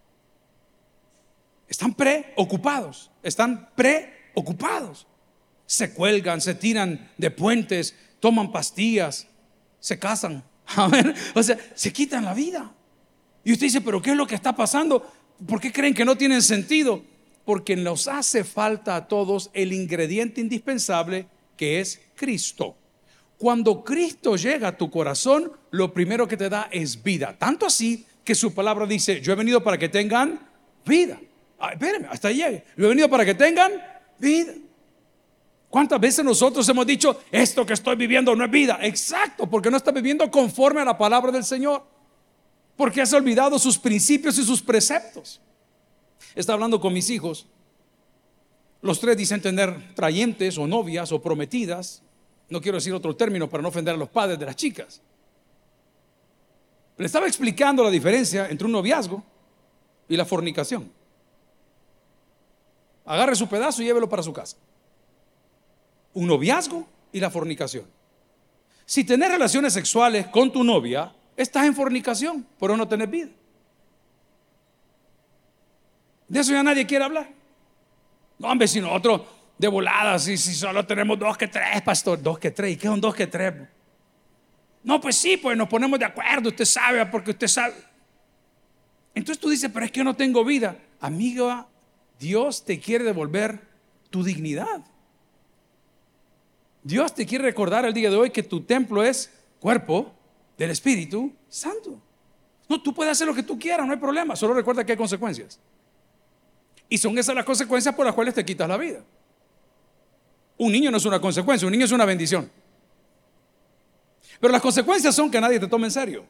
Están 1.67 1.93
preocupados, 1.93 3.12
están 3.21 3.69
preocupados. 3.75 5.05
Se 5.67 5.93
cuelgan, 5.93 6.41
se 6.41 6.55
tiran 6.55 7.12
de 7.15 7.29
puentes, 7.29 7.95
toman 8.19 8.51
pastillas, 8.51 9.27
se 9.79 10.00
casan. 10.00 10.43
o 11.36 11.43
sea, 11.43 11.60
se 11.75 11.93
quitan 11.93 12.25
la 12.25 12.33
vida. 12.33 12.74
Y 13.43 13.51
usted 13.51 13.67
dice, 13.67 13.81
pero 13.81 14.01
¿qué 14.01 14.12
es 14.12 14.17
lo 14.17 14.25
que 14.25 14.33
está 14.33 14.55
pasando? 14.55 15.07
¿Por 15.48 15.62
qué 15.62 15.71
creen 15.71 15.93
que 15.93 16.05
no 16.05 16.17
tienen 16.17 16.41
sentido? 16.41 17.03
Porque 17.45 17.75
nos 17.75 18.07
hace 18.07 18.43
falta 18.43 18.95
a 18.95 19.07
todos 19.07 19.51
el 19.53 19.74
ingrediente 19.74 20.41
indispensable 20.41 21.27
que 21.62 21.80
es 21.80 22.01
Cristo. 22.15 22.75
Cuando 23.38 23.84
Cristo 23.84 24.36
llega 24.36 24.70
a 24.70 24.75
tu 24.75 24.89
corazón, 24.89 25.51
lo 25.70 25.94
primero 25.94 26.27
que 26.27 26.36
te 26.36 26.50
da 26.50 26.70
es 26.72 27.03
vida. 27.03 27.38
Tanto 27.38 27.68
así 27.68 28.03
que 28.24 28.34
su 28.34 28.51
palabra 28.51 28.88
dice, 28.88 29.22
yo 29.22 29.32
he 29.32 29.36
venido 29.36 29.63
para 29.63 29.77
que 29.77 29.88
tengan 29.88 30.39
vida. 30.84 31.22
espérenme, 31.72 32.08
hasta 32.10 32.30
ahí 32.30 32.38
llegue. 32.38 32.63
Yo 32.75 32.86
he 32.86 32.89
venido 32.89 33.08
para 33.08 33.24
que 33.24 33.36
tengan 33.36 33.74
vida. 34.18 34.53
¿Cuántas 35.70 36.00
veces 36.00 36.25
nosotros 36.25 36.68
hemos 36.68 36.88
dicho, 36.88 37.22
esto 37.32 37.63
que 37.63 37.74
estoy 37.74 37.96
viviendo 37.96 38.36
no 38.36 38.44
es 38.44 38.50
vida? 38.50 38.80
Exacto, 38.82 39.48
porque 39.48 39.70
no 39.70 39.77
está 39.77 39.91
viviendo 39.91 40.32
conforme 40.32 40.82
a 40.82 40.86
la 40.86 40.98
palabra 40.98 41.32
del 41.32 41.44
Señor. 41.44 41.86
Porque 42.75 43.01
has 43.01 43.13
olvidado 43.13 43.60
sus 43.60 43.77
principios 43.77 44.36
y 44.39 44.44
sus 44.44 44.63
preceptos. 44.63 45.39
Está 46.34 46.53
hablando 46.53 46.82
con 46.82 46.91
mis 46.91 47.12
hijos. 47.12 47.46
Los 48.81 49.00
tres 49.00 49.15
dicen 49.15 49.41
tener 49.41 49.93
trayentes 49.93 50.57
o 50.57 50.65
novias 50.65 51.11
o 51.11 51.21
prometidas. 51.21 52.01
No 52.50 52.59
quiero 52.59 52.77
decir 52.77 52.93
otro 52.93 53.15
término 53.15 53.50
para 53.50 53.61
no 53.61 53.69
ofender 53.69 53.93
a 53.93 53.97
los 53.97 54.09
padres 54.09 54.39
de 54.39 54.45
las 54.45 54.55
chicas. 54.55 55.01
Le 56.97 57.05
estaba 57.05 57.27
explicando 57.27 57.83
la 57.83 57.89
diferencia 57.89 58.50
entre 58.50 58.65
un 58.65 58.71
noviazgo 58.71 59.23
y 60.09 60.17
la 60.17 60.25
fornicación. 60.25 60.91
Agarre 63.05 63.35
su 63.35 63.47
pedazo 63.47 63.81
y 63.81 63.85
llévelo 63.85 64.09
para 64.09 64.23
su 64.23 64.33
casa. 64.33 64.57
Un 66.13 66.27
noviazgo 66.27 66.85
y 67.11 67.19
la 67.19 67.29
fornicación. 67.29 67.85
Si 68.85 69.03
tenés 69.03 69.31
relaciones 69.31 69.73
sexuales 69.73 70.27
con 70.27 70.51
tu 70.51 70.63
novia, 70.63 71.13
estás 71.38 71.65
en 71.65 71.73
fornicación, 71.73 72.45
pero 72.59 72.75
no 72.75 72.88
tenés 72.88 73.09
vida. 73.09 73.29
De 76.27 76.39
eso 76.39 76.51
ya 76.51 76.63
nadie 76.63 76.85
quiere 76.85 77.05
hablar. 77.05 77.40
No, 78.41 78.48
hombre, 78.48 78.67
si 78.67 78.81
nosotros 78.81 79.21
de 79.55 79.67
volada, 79.67 80.17
si, 80.17 80.36
si 80.36 80.55
solo 80.55 80.83
tenemos 80.83 81.19
dos 81.19 81.38
que 81.38 81.48
tres, 81.48 81.79
pastor, 81.83 82.19
dos 82.19 82.39
que 82.39 82.50
tres, 82.50 82.74
¿y 82.74 82.75
qué 82.75 82.88
son 82.88 83.00
dos 83.00 83.13
que 83.13 83.27
tres? 83.27 83.53
No, 84.83 85.00
pues 85.00 85.15
sí, 85.15 85.38
pues 85.38 85.55
nos 85.55 85.69
ponemos 85.69 86.00
de 86.00 86.05
acuerdo, 86.05 86.50
usted 86.50 86.65
sabe, 86.65 87.05
porque 87.05 87.29
usted 87.29 87.48
sabe. 87.48 87.75
Entonces 89.13 89.39
tú 89.39 89.48
dices, 89.48 89.69
pero 89.71 89.86
es 89.86 89.91
que 89.91 90.00
yo 90.00 90.03
no 90.03 90.15
tengo 90.15 90.43
vida. 90.43 90.75
Amiga, 91.00 91.67
Dios 92.19 92.65
te 92.65 92.79
quiere 92.79 93.03
devolver 93.03 93.60
tu 94.10 94.24
dignidad. 94.24 94.83
Dios 96.81 97.13
te 97.13 97.27
quiere 97.27 97.43
recordar 97.43 97.86
el 97.86 97.93
día 97.93 98.10
de 98.10 98.15
hoy 98.15 98.31
que 98.31 98.41
tu 98.41 98.62
templo 98.62 99.03
es 99.03 99.31
cuerpo 99.60 100.12
del 100.57 100.71
Espíritu 100.71 101.31
Santo. 101.48 102.01
No, 102.67 102.81
tú 102.81 102.91
puedes 102.91 103.12
hacer 103.12 103.27
lo 103.27 103.36
que 103.36 103.43
tú 103.43 103.60
quieras, 103.60 103.86
no 103.86 103.93
hay 103.93 104.00
problema. 104.00 104.36
Solo 104.36 104.55
recuerda 104.55 104.83
que 104.83 104.93
hay 104.93 104.98
consecuencias. 104.98 105.60
Y 106.91 106.98
son 106.98 107.17
esas 107.17 107.33
las 107.33 107.45
consecuencias 107.45 107.95
por 107.95 108.05
las 108.05 108.13
cuales 108.13 108.33
te 108.33 108.43
quitas 108.43 108.67
la 108.67 108.75
vida. 108.75 109.01
Un 110.57 110.74
niño 110.74 110.91
no 110.91 110.98
es 110.98 111.05
una 111.05 111.21
consecuencia, 111.21 111.65
un 111.65 111.71
niño 111.71 111.86
es 111.86 111.91
una 111.93 112.03
bendición. 112.03 112.51
Pero 114.41 114.51
las 114.51 114.62
consecuencias 114.62 115.15
son 115.15 115.31
que 115.31 115.39
nadie 115.39 115.57
te 115.57 115.67
tome 115.67 115.86
en 115.88 115.91
serio. 115.91 116.25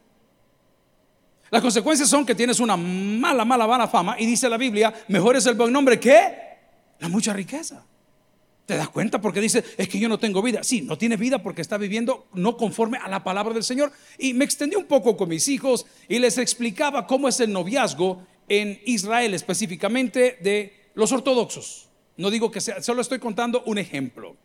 Las 1.50 1.64
consecuencias 1.64 2.08
son 2.08 2.28
que 2.28 2.36
tienes 2.36 2.60
una 2.60 2.78
mala, 2.78 3.44
mala, 3.44 3.66
mala 3.66 3.88
fama 3.88 4.16
y 4.20 4.28
dice 4.28 4.48
la 4.48 4.58
Biblia, 4.58 4.94
mejor 5.08 5.36
es 5.36 5.48
el 5.48 5.56
buen 5.56 5.74
nombre 5.74 6.00
que 6.00 6.32
la 7.00 7.10
mucha 7.10 7.34
riqueza. 7.34 7.84
¿Te 8.68 8.78
das 8.78 8.90
cuenta? 8.90 9.20
Porque 9.20 9.42
dice, 9.42 9.64
es 9.76 9.90
que 9.90 9.98
yo 9.98 10.08
no 10.08 10.20
tengo 10.20 10.44
vida. 10.44 10.64
Sí, 10.64 10.84
no 10.84 10.96
tienes 10.96 11.18
vida 11.18 11.42
porque 11.42 11.64
está 11.64 11.80
viviendo 11.80 12.28
no 12.34 12.56
conforme 12.56 13.00
a 13.00 13.10
la 13.10 13.24
palabra 13.24 13.56
del 13.56 13.64
Señor. 13.64 13.92
Y 14.20 14.36
me 14.36 14.46
extendí 14.46 14.76
un 14.76 14.86
poco 14.86 15.18
con 15.18 15.28
mis 15.28 15.48
hijos 15.48 15.88
y 16.08 16.20
les 16.20 16.38
explicaba 16.38 17.08
cómo 17.08 17.28
es 17.28 17.40
el 17.40 17.52
noviazgo 17.52 18.22
en 18.52 18.82
Israel, 18.84 19.34
específicamente 19.34 20.38
de 20.42 20.92
los 20.94 21.14
ortodoxos. 21.14 21.88
No 22.18 22.30
digo 22.30 22.52
que 22.52 22.60
sea, 22.60 22.84
solo 22.84 23.00
estoy 23.02 23.18
contando 23.18 23.64
un 23.66 23.78
ejemplo. 23.78 24.36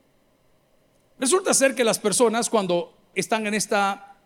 Resulta 1.19 1.53
ser 1.53 1.75
que 1.75 1.83
las 1.83 1.99
personas 1.99 2.49
cuando 2.49 2.97
están 3.17 3.49
en 3.49 3.55
esta 3.55 4.17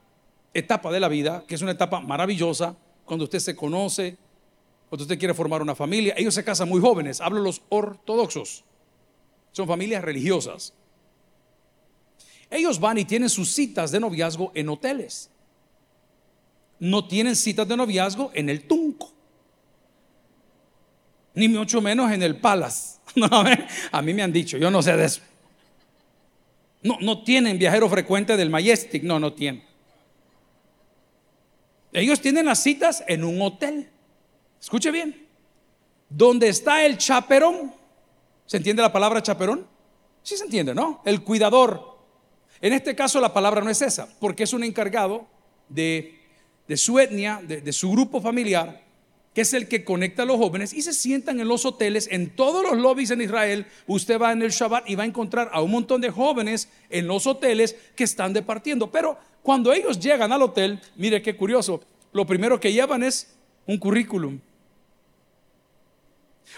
etapa 0.52 0.92
de 0.92 1.00
la 1.00 1.08
vida, 1.08 1.44
que 1.48 1.54
es 1.54 1.62
una 1.62 1.70
etapa 1.70 1.98
maravillosa, 2.00 2.76
cuando 3.06 3.24
usted 3.24 3.38
se 3.38 3.56
conoce, 3.56 4.18
cuando 4.90 5.04
usted 5.04 5.18
quiere 5.18 5.32
formar 5.32 5.62
una 5.62 5.74
familia. 5.74 6.12
Ellos 6.18 6.34
se 6.34 6.44
casan 6.44 6.68
muy 6.68 6.82
jóvenes, 6.82 7.22
hablo 7.22 7.40
los 7.40 7.62
ortodoxos, 7.70 8.64
son 9.50 9.66
familias 9.66 10.04
religiosas. 10.04 10.74
Ellos 12.50 12.78
van 12.78 12.98
y 12.98 13.06
tienen 13.06 13.30
sus 13.30 13.50
citas 13.54 13.92
de 13.92 14.00
noviazgo 14.00 14.52
en 14.54 14.68
hoteles. 14.68 15.30
No 16.78 17.08
tienen 17.08 17.34
citas 17.34 17.66
de 17.66 17.78
noviazgo 17.78 18.30
en 18.34 18.50
el 18.50 18.66
Tunco. 18.68 19.14
Ni 21.34 21.48
mucho 21.48 21.80
menos 21.80 22.10
en 22.12 22.22
el 22.22 22.36
Palace. 22.36 22.98
a 23.92 24.02
mí 24.02 24.14
me 24.14 24.22
han 24.22 24.32
dicho, 24.32 24.58
yo 24.58 24.70
no 24.70 24.82
sé 24.82 24.96
de 24.96 25.04
eso. 25.04 25.20
No, 26.82 26.98
no 27.00 27.22
tienen 27.22 27.58
viajero 27.58 27.88
frecuente 27.88 28.36
del 28.36 28.50
Majestic, 28.50 29.02
no, 29.02 29.18
no 29.18 29.32
tienen. 29.32 29.62
Ellos 31.92 32.20
tienen 32.20 32.46
las 32.46 32.62
citas 32.62 33.04
en 33.06 33.24
un 33.24 33.40
hotel. 33.42 33.88
Escuche 34.60 34.90
bien. 34.90 35.26
Donde 36.08 36.48
está 36.48 36.84
el 36.84 36.96
chaperón. 36.98 37.74
¿Se 38.46 38.56
entiende 38.56 38.82
la 38.82 38.92
palabra 38.92 39.22
chaperón? 39.22 39.66
Sí 40.22 40.36
se 40.36 40.44
entiende, 40.44 40.74
¿no? 40.74 41.02
El 41.04 41.22
cuidador. 41.22 41.98
En 42.60 42.72
este 42.72 42.94
caso 42.94 43.20
la 43.20 43.32
palabra 43.32 43.60
no 43.62 43.70
es 43.70 43.80
esa, 43.82 44.08
porque 44.18 44.44
es 44.44 44.52
un 44.52 44.62
encargado 44.64 45.26
de, 45.68 46.20
su 46.76 46.98
etnia, 46.98 47.40
de, 47.42 47.60
de 47.60 47.72
su 47.72 47.90
grupo 47.90 48.20
familiar, 48.20 48.82
que 49.34 49.42
es 49.42 49.54
el 49.54 49.68
que 49.68 49.84
conecta 49.84 50.24
a 50.24 50.26
los 50.26 50.38
jóvenes 50.38 50.72
y 50.72 50.82
se 50.82 50.92
sientan 50.92 51.38
en 51.40 51.48
los 51.48 51.64
hoteles, 51.64 52.08
en 52.10 52.30
todos 52.30 52.64
los 52.64 52.78
lobbies 52.78 53.10
en 53.10 53.20
Israel. 53.20 53.66
Usted 53.86 54.20
va 54.20 54.32
en 54.32 54.42
el 54.42 54.50
Shabbat 54.50 54.88
y 54.88 54.96
va 54.96 55.04
a 55.04 55.06
encontrar 55.06 55.50
a 55.52 55.62
un 55.62 55.70
montón 55.70 56.00
de 56.00 56.10
jóvenes 56.10 56.68
en 56.88 57.06
los 57.06 57.26
hoteles 57.26 57.76
que 57.94 58.04
están 58.04 58.32
departiendo. 58.32 58.90
Pero 58.90 59.18
cuando 59.42 59.72
ellos 59.72 60.00
llegan 60.00 60.32
al 60.32 60.42
hotel, 60.42 60.80
mire 60.96 61.22
qué 61.22 61.36
curioso, 61.36 61.80
lo 62.12 62.26
primero 62.26 62.58
que 62.58 62.72
llevan 62.72 63.02
es 63.02 63.34
un 63.66 63.78
currículum. 63.78 64.40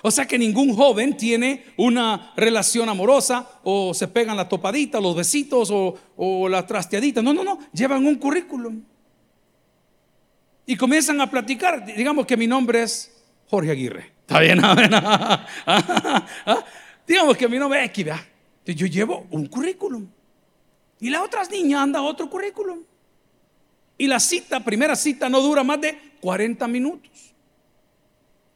O 0.00 0.10
sea 0.10 0.26
que 0.26 0.38
ningún 0.38 0.74
joven 0.74 1.16
tiene 1.16 1.64
una 1.76 2.32
relación 2.36 2.88
amorosa 2.88 3.60
o 3.62 3.92
se 3.92 4.08
pegan 4.08 4.36
la 4.36 4.48
topadita, 4.48 5.00
los 5.00 5.14
besitos 5.14 5.70
o, 5.70 6.48
la 6.48 6.66
trasteadita. 6.66 7.20
No, 7.20 7.34
no, 7.34 7.44
no, 7.44 7.58
llevan 7.74 8.06
un 8.06 8.14
currículum. 8.14 8.82
Y 10.66 10.76
comienzan 10.76 11.20
a 11.20 11.30
platicar. 11.30 11.84
Digamos 11.84 12.26
que 12.26 12.36
mi 12.36 12.46
nombre 12.46 12.82
es 12.82 13.12
Jorge 13.48 13.70
Aguirre. 13.70 14.12
Está 14.20 14.40
bien, 14.40 14.58
digamos 17.06 17.36
que 17.36 17.48
mi 17.48 17.58
nombre 17.58 17.84
es 17.84 17.90
X, 17.90 18.06
Yo 18.66 18.86
llevo 18.86 19.26
un 19.30 19.46
currículum. 19.46 20.08
Y 21.00 21.10
las 21.10 21.22
otras 21.22 21.50
niñas 21.50 21.82
andan 21.82 22.02
otro 22.02 22.30
currículum. 22.30 22.80
Y 23.98 24.06
la 24.06 24.20
cita, 24.20 24.60
primera 24.60 24.96
cita, 24.96 25.28
no 25.28 25.40
dura 25.40 25.64
más 25.64 25.80
de 25.80 25.98
40 26.20 26.66
minutos. 26.68 27.10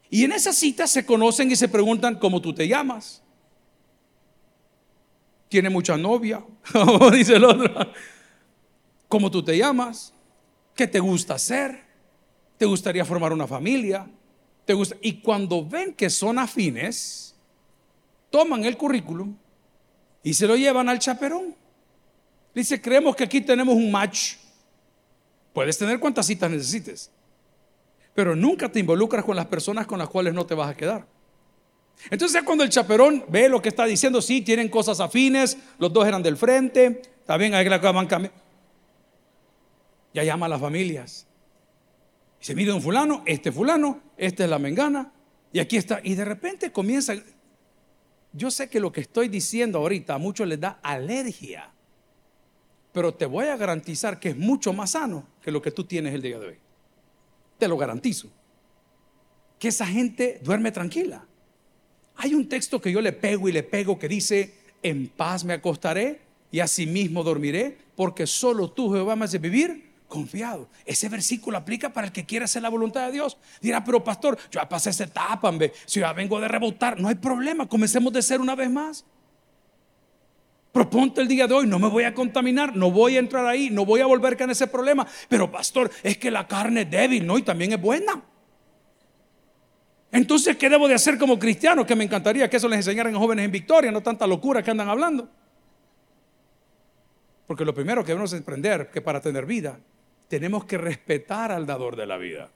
Y 0.09 0.25
en 0.25 0.33
esa 0.33 0.53
cita 0.53 0.87
se 0.87 1.05
conocen 1.05 1.51
y 1.51 1.57
se 1.57 1.69
preguntan 1.69 2.17
cómo 2.17 2.41
tú 2.41 2.55
te 2.55 2.67
llamas. 2.67 3.23
Tiene 5.49 5.71
mucha 5.71 5.97
novia, 5.97 6.45
dice 7.13 7.37
el 7.37 7.45
otro. 7.45 7.93
¿Cómo 9.09 9.31
tú 9.31 9.43
te 9.43 9.57
llamas? 9.57 10.13
¿Qué 10.75 10.87
te 10.87 11.01
gusta 11.01 11.35
hacer? 11.35 11.86
¿Te 12.57 12.65
gustaría 12.65 13.05
formar 13.05 13.33
una 13.33 13.47
familia? 13.47 14.07
¿Te 14.65 14.75
gusta? 14.75 14.97
Y 15.01 15.21
cuando 15.21 15.65
ven 15.65 15.95
que 15.95 16.11
son 16.11 16.39
afines, 16.39 17.35
toman 18.31 18.65
el 18.65 18.77
currículum 18.77 19.37
y 20.23 20.35
se 20.35 20.47
lo 20.47 20.57
llevan 20.57 20.89
al 20.89 20.99
chaperón. 20.99 21.55
Dice, 22.55 22.81
creemos 22.81 23.15
que 23.15 23.25
aquí 23.25 23.41
tenemos 23.41 23.75
un 23.75 23.91
match. 23.91 24.35
Puedes 25.53 25.79
tener 25.79 26.01
cuantas 26.01 26.27
citas 26.27 26.51
necesites, 26.51 27.11
pero 28.15 28.35
nunca 28.35 28.71
te 28.71 28.81
involucras 28.81 29.25
con 29.25 29.37
las 29.37 29.47
personas 29.47 29.87
con 29.87 29.99
las 29.99 30.09
cuales 30.09 30.35
no 30.35 30.45
te 30.47 30.55
vas 30.55 30.71
a 30.71 30.77
quedar. 30.77 31.07
Entonces 32.11 32.43
cuando 32.43 32.65
el 32.65 32.71
chaperón 32.71 33.25
ve 33.29 33.49
lo 33.49 33.63
que 33.63 33.69
está 33.69 33.85
diciendo, 33.87 34.21
sí, 34.21 34.43
tienen 34.43 34.69
cosas 34.69 35.01
afines, 35.01 35.57
los 35.79 35.93
dos 35.93 36.07
eran 36.07 36.23
del 36.23 36.37
frente, 36.37 37.03
también 37.25 37.55
hay 37.55 37.69
la 37.69 37.79
van 37.79 38.31
Ya 40.13 40.25
llama 40.25 40.47
a 40.47 40.49
las 40.51 40.61
familias. 40.61 41.27
Se 42.47 42.55
mira 42.55 42.73
un 42.73 42.81
fulano, 42.81 43.25
este 43.27 43.51
fulano, 43.51 44.03
esta 44.17 44.45
es 44.45 44.51
la 44.51 44.61
mengana, 44.61 45.13
y 45.53 45.59
aquí 45.59 45.77
está. 45.77 45.99
Y 46.05 46.15
de 46.15 46.25
repente 46.25 46.71
comienza, 46.71 47.13
yo 48.33 48.53
sé 48.53 48.71
que 48.71 48.79
lo 48.79 48.93
que 48.93 49.01
estoy 49.01 49.27
diciendo 49.27 49.81
ahorita 49.81 50.15
a 50.15 50.19
muchos 50.19 50.47
les 50.47 50.61
da 50.61 50.79
alergia 50.81 51.73
pero 52.93 53.13
te 53.13 53.27
voy 53.27 53.47
a 53.47 53.57
garantizar 53.57 54.21
que 54.21 54.29
es 54.29 54.37
mucho 54.37 54.73
más 54.73 54.93
sano 54.93 55.27
que 55.43 55.51
lo 55.51 55.61
que 55.61 55.73
tú 55.73 55.83
tienes 55.83 56.15
el 56.15 56.23
día 56.23 56.39
de 56.39 56.47
hoy. 56.47 56.59
Te 57.59 57.67
lo 57.67 57.77
garantizo. 57.77 58.29
Que 59.59 59.69
esa 59.69 59.85
gente 59.85 60.39
duerme 60.45 60.71
tranquila. 60.71 61.27
Hay 62.15 62.33
un 62.33 62.49
texto 62.49 62.81
que 62.81 62.93
yo 62.93 63.01
le 63.01 63.13
pego 63.13 63.49
y 63.49 63.53
le 63.53 63.65
pego 63.65 63.99
que 63.99 64.07
dice, 64.07 64.55
en 64.85 65.09
paz 65.09 65.45
me 65.45 65.55
acostaré 65.55 66.21
y 66.53 66.61
asimismo 66.61 67.25
dormiré, 67.25 67.77
porque 67.97 68.25
solo 68.25 68.71
tú, 68.71 68.93
Jehová, 68.93 69.17
me 69.17 69.25
haces 69.25 69.41
vivir 69.41 69.86
confiado. 70.07 70.69
Ese 70.85 71.09
versículo 71.09 71.59
aplica 71.59 71.93
para 71.93 72.09
el 72.09 72.13
que 72.13 72.25
quiera 72.25 72.45
hacer 72.45 72.63
la 72.63 72.69
voluntad 72.69 73.07
de 73.07 73.13
Dios. 73.13 73.37
Dirá, 73.61 73.85
pero 73.85 74.03
pastor, 74.03 74.37
yo 74.51 74.61
ya 74.61 74.69
pasé 74.69 74.91
esa 74.91 75.05
etapa, 75.05 75.53
si 75.85 76.01
ya 76.01 76.13
vengo 76.13 76.41
de 76.41 76.49
rebotar, 76.49 77.01
no 77.01 77.09
hay 77.09 77.17
problema, 77.17 77.69
comencemos 77.69 78.13
de 78.13 78.23
ser 78.23 78.41
una 78.41 78.55
vez 78.55 78.71
más. 78.71 79.05
Proponte 80.73 81.23
el 81.23 81.29
día 81.29 81.47
de 81.47 81.55
hoy, 81.55 81.67
no 81.67 81.79
me 81.79 81.89
voy 81.89 82.05
a 82.05 82.13
contaminar, 82.13 82.77
no 82.77 82.91
voy 82.91 83.17
a 83.17 83.19
entrar 83.19 83.47
ahí, 83.47 83.71
no 83.71 83.87
voy 83.87 84.03
a 84.03 84.07
volver 84.07 84.37
con 84.37 84.51
ese 84.51 84.67
problema. 84.67 85.07
Pero 85.27 85.51
pastor, 85.51 85.91
es 86.03 86.19
que 86.19 86.31
la 86.31 86.47
carne 86.47 86.83
es 86.83 86.91
débil, 86.91 87.27
¿no? 87.27 87.39
Y 87.39 87.43
también 87.43 87.73
es 87.73 87.81
buena. 87.81 88.23
Entonces, 90.13 90.57
¿qué 90.57 90.69
debo 90.69 90.87
de 90.87 90.95
hacer 90.95 91.19
como 91.19 91.39
cristiano? 91.39 91.87
Que 91.87 91.97
me 91.97 92.05
encantaría 92.05 92.51
que 92.51 92.59
eso 92.59 92.69
les 92.69 92.79
enseñaran 92.79 93.15
a 93.15 93.19
jóvenes 93.19 93.47
en 93.47 93.53
Victoria, 93.53 93.91
no 93.91 94.03
tanta 94.03 94.27
locura 94.27 94.63
que 94.63 94.71
andan 94.71 94.91
hablando. 94.91 95.31
Porque 97.47 97.65
lo 97.65 97.75
primero 97.75 98.03
que 98.03 98.09
debemos 98.09 98.35
aprender 98.35 98.91
que 98.91 99.01
para 99.01 99.21
tener 99.21 99.47
vida, 99.47 99.79
tenemos 100.29 100.65
que 100.65 100.79
respetar 100.79 101.53
al 101.53 101.67
dador 101.67 101.97
de 101.97 102.07
la 102.07 102.17
vida. 102.17 102.51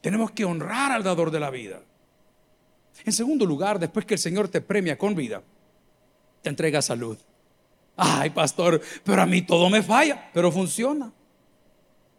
Tenemos 0.00 0.30
que 0.30 0.44
honrar 0.44 0.92
al 0.92 1.02
dador 1.02 1.30
de 1.30 1.40
la 1.40 1.50
vida. 1.50 1.80
En 3.04 3.12
segundo 3.12 3.44
lugar, 3.44 3.78
después 3.78 4.06
que 4.06 4.14
el 4.14 4.20
Señor 4.20 4.48
te 4.48 4.60
premia 4.60 4.96
con 4.96 5.14
vida, 5.14 5.42
te 6.42 6.48
entrega 6.48 6.80
salud. 6.82 7.18
Ay, 7.96 8.30
pastor, 8.30 8.80
pero 9.04 9.22
a 9.22 9.26
mí 9.26 9.42
todo 9.42 9.70
me 9.70 9.82
falla, 9.82 10.30
pero 10.32 10.52
funciona. 10.52 11.12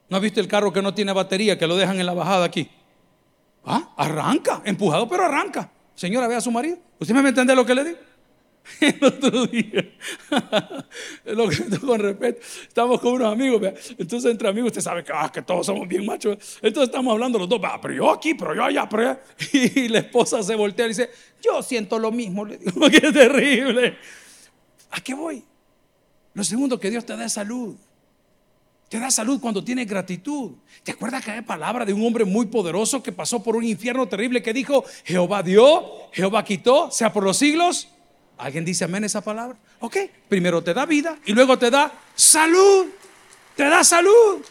¿No 0.09 0.17
has 0.17 0.23
visto 0.23 0.39
el 0.39 0.47
carro 0.47 0.71
que 0.71 0.81
no 0.81 0.93
tiene 0.93 1.13
batería, 1.13 1.57
que 1.57 1.67
lo 1.67 1.75
dejan 1.75 1.99
en 1.99 2.05
la 2.05 2.13
bajada 2.13 2.45
aquí? 2.45 2.69
Ah, 3.65 3.93
arranca, 3.97 4.61
empujado, 4.65 5.07
pero 5.07 5.25
arranca. 5.25 5.69
Señora, 5.93 6.27
ve 6.27 6.35
a 6.35 6.41
su 6.41 6.51
marido. 6.51 6.77
¿Usted 6.99 7.13
me 7.13 7.27
entiende 7.27 7.55
lo 7.55 7.65
que 7.65 7.75
le 7.75 7.83
digo? 7.83 7.97
El 8.81 9.03
otro 9.03 9.47
día, 9.47 9.89
lo 11.25 11.47
que 11.49 11.79
con 11.79 11.99
respeto, 11.99 12.41
estamos 12.67 12.99
con 12.99 13.13
unos 13.13 13.33
amigos, 13.33 13.61
entonces 13.97 14.31
entre 14.31 14.49
amigos 14.49 14.67
usted 14.67 14.81
sabe 14.81 15.03
que, 15.03 15.11
ah, 15.13 15.31
que 15.31 15.41
todos 15.41 15.65
somos 15.65 15.87
bien 15.87 16.05
machos, 16.05 16.37
entonces 16.61 16.89
estamos 16.89 17.13
hablando 17.13 17.39
los 17.39 17.49
dos, 17.49 17.61
pero 17.81 17.93
yo 17.93 18.11
aquí, 18.11 18.33
pero 18.33 18.53
yo 18.53 18.63
allá, 18.63 18.87
pero 18.87 19.19
y 19.53 19.87
la 19.87 19.99
esposa 19.99 20.43
se 20.43 20.55
voltea 20.55 20.85
y 20.85 20.89
dice, 20.89 21.09
yo 21.41 21.63
siento 21.63 21.97
lo 21.97 22.11
mismo, 22.11 22.45
le 22.45 22.57
digo, 22.57 22.89
que 22.89 23.11
terrible. 23.11 23.97
¿A 24.91 25.01
qué 25.01 25.13
voy? 25.13 25.43
Lo 26.33 26.43
segundo, 26.43 26.79
que 26.79 26.89
Dios 26.89 27.05
te 27.05 27.15
dé 27.17 27.29
salud. 27.29 27.75
Te 28.89 28.99
da 28.99 29.11
salud 29.11 29.41
cuando 29.41 29.63
tienes 29.63 29.87
gratitud. 29.87 30.51
¿Te 30.83 30.93
acuerdas 30.93 31.23
que 31.23 31.31
hay 31.31 31.41
palabra 31.41 31.83
de 31.83 31.91
un 31.91 32.05
hombre 32.05 32.23
muy 32.23 32.45
poderoso 32.45 33.03
que 33.03 33.11
pasó 33.11 33.43
por 33.43 33.55
un 33.55 33.65
infierno 33.65 34.07
terrible 34.07 34.41
que 34.41 34.53
dijo, 34.53 34.85
Jehová 35.03 35.43
dio, 35.43 35.83
Jehová 36.13 36.45
quitó, 36.45 36.89
sea 36.89 37.11
por 37.11 37.23
los 37.23 37.37
siglos? 37.37 37.89
¿Alguien 38.37 38.63
dice 38.63 38.83
amén 38.85 39.03
esa 39.03 39.21
palabra? 39.21 39.57
Ok, 39.79 39.97
primero 40.29 40.63
te 40.63 40.73
da 40.73 40.85
vida 40.85 41.17
y 41.25 41.33
luego 41.33 41.57
te 41.57 41.71
da 41.71 41.91
salud. 42.15 42.87
Te 43.55 43.63
da 43.63 43.83
salud. 43.83 44.45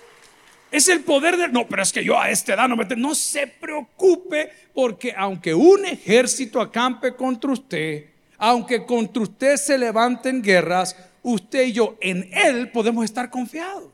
Es 0.71 0.89
el 0.89 1.01
poder 1.01 1.37
de... 1.37 1.49
No, 1.49 1.67
pero 1.69 1.83
es 1.83 1.93
que 1.93 2.05
yo 2.05 2.19
a 2.19 2.29
este 2.29 2.53
edad 2.53 2.69
no 2.69 2.77
me... 2.77 2.85
No 2.97 3.15
se 3.15 3.47
preocupe 3.47 4.51
porque 4.75 5.15
aunque 5.17 5.55
un 5.55 5.87
ejército 5.87 6.61
acampe 6.61 7.15
contra 7.15 7.53
usted, 7.53 8.07
aunque 8.37 8.85
contra 8.85 9.23
usted 9.23 9.57
se 9.57 9.79
levanten 9.79 10.43
guerras, 10.43 10.97
usted 11.23 11.67
y 11.67 11.73
yo 11.73 11.97
en 12.01 12.29
Él 12.33 12.71
podemos 12.73 13.05
estar 13.05 13.31
confiados. 13.31 13.91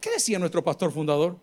¿Qué 0.00 0.10
decía 0.10 0.38
nuestro 0.38 0.62
pastor 0.62 0.92
fundador? 0.92 1.38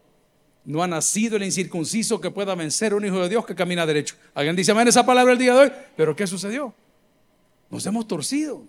No 0.64 0.84
ha 0.84 0.88
nacido 0.88 1.38
el 1.38 1.44
incircunciso 1.44 2.22
que 2.22 2.30
pueda 2.30 2.54
vencer 2.54 2.92
a 2.92 2.98
un 2.98 3.06
hijo 3.06 3.20
de 3.22 3.30
Dios 3.30 3.46
que 3.46 3.56
camina 3.56 3.86
derecho. 3.88 4.16
Alguien 4.36 4.56
dice 4.56 4.72
amén 4.72 4.88
esa 4.88 5.06
palabra 5.06 5.34
el 5.34 5.40
día 5.40 5.54
de 5.54 5.60
hoy, 5.62 5.72
pero 5.98 6.16
¿qué 6.16 6.28
sucedió? 6.28 6.76
Nos 7.70 7.86
hemos 7.86 8.08
torcido. 8.08 8.66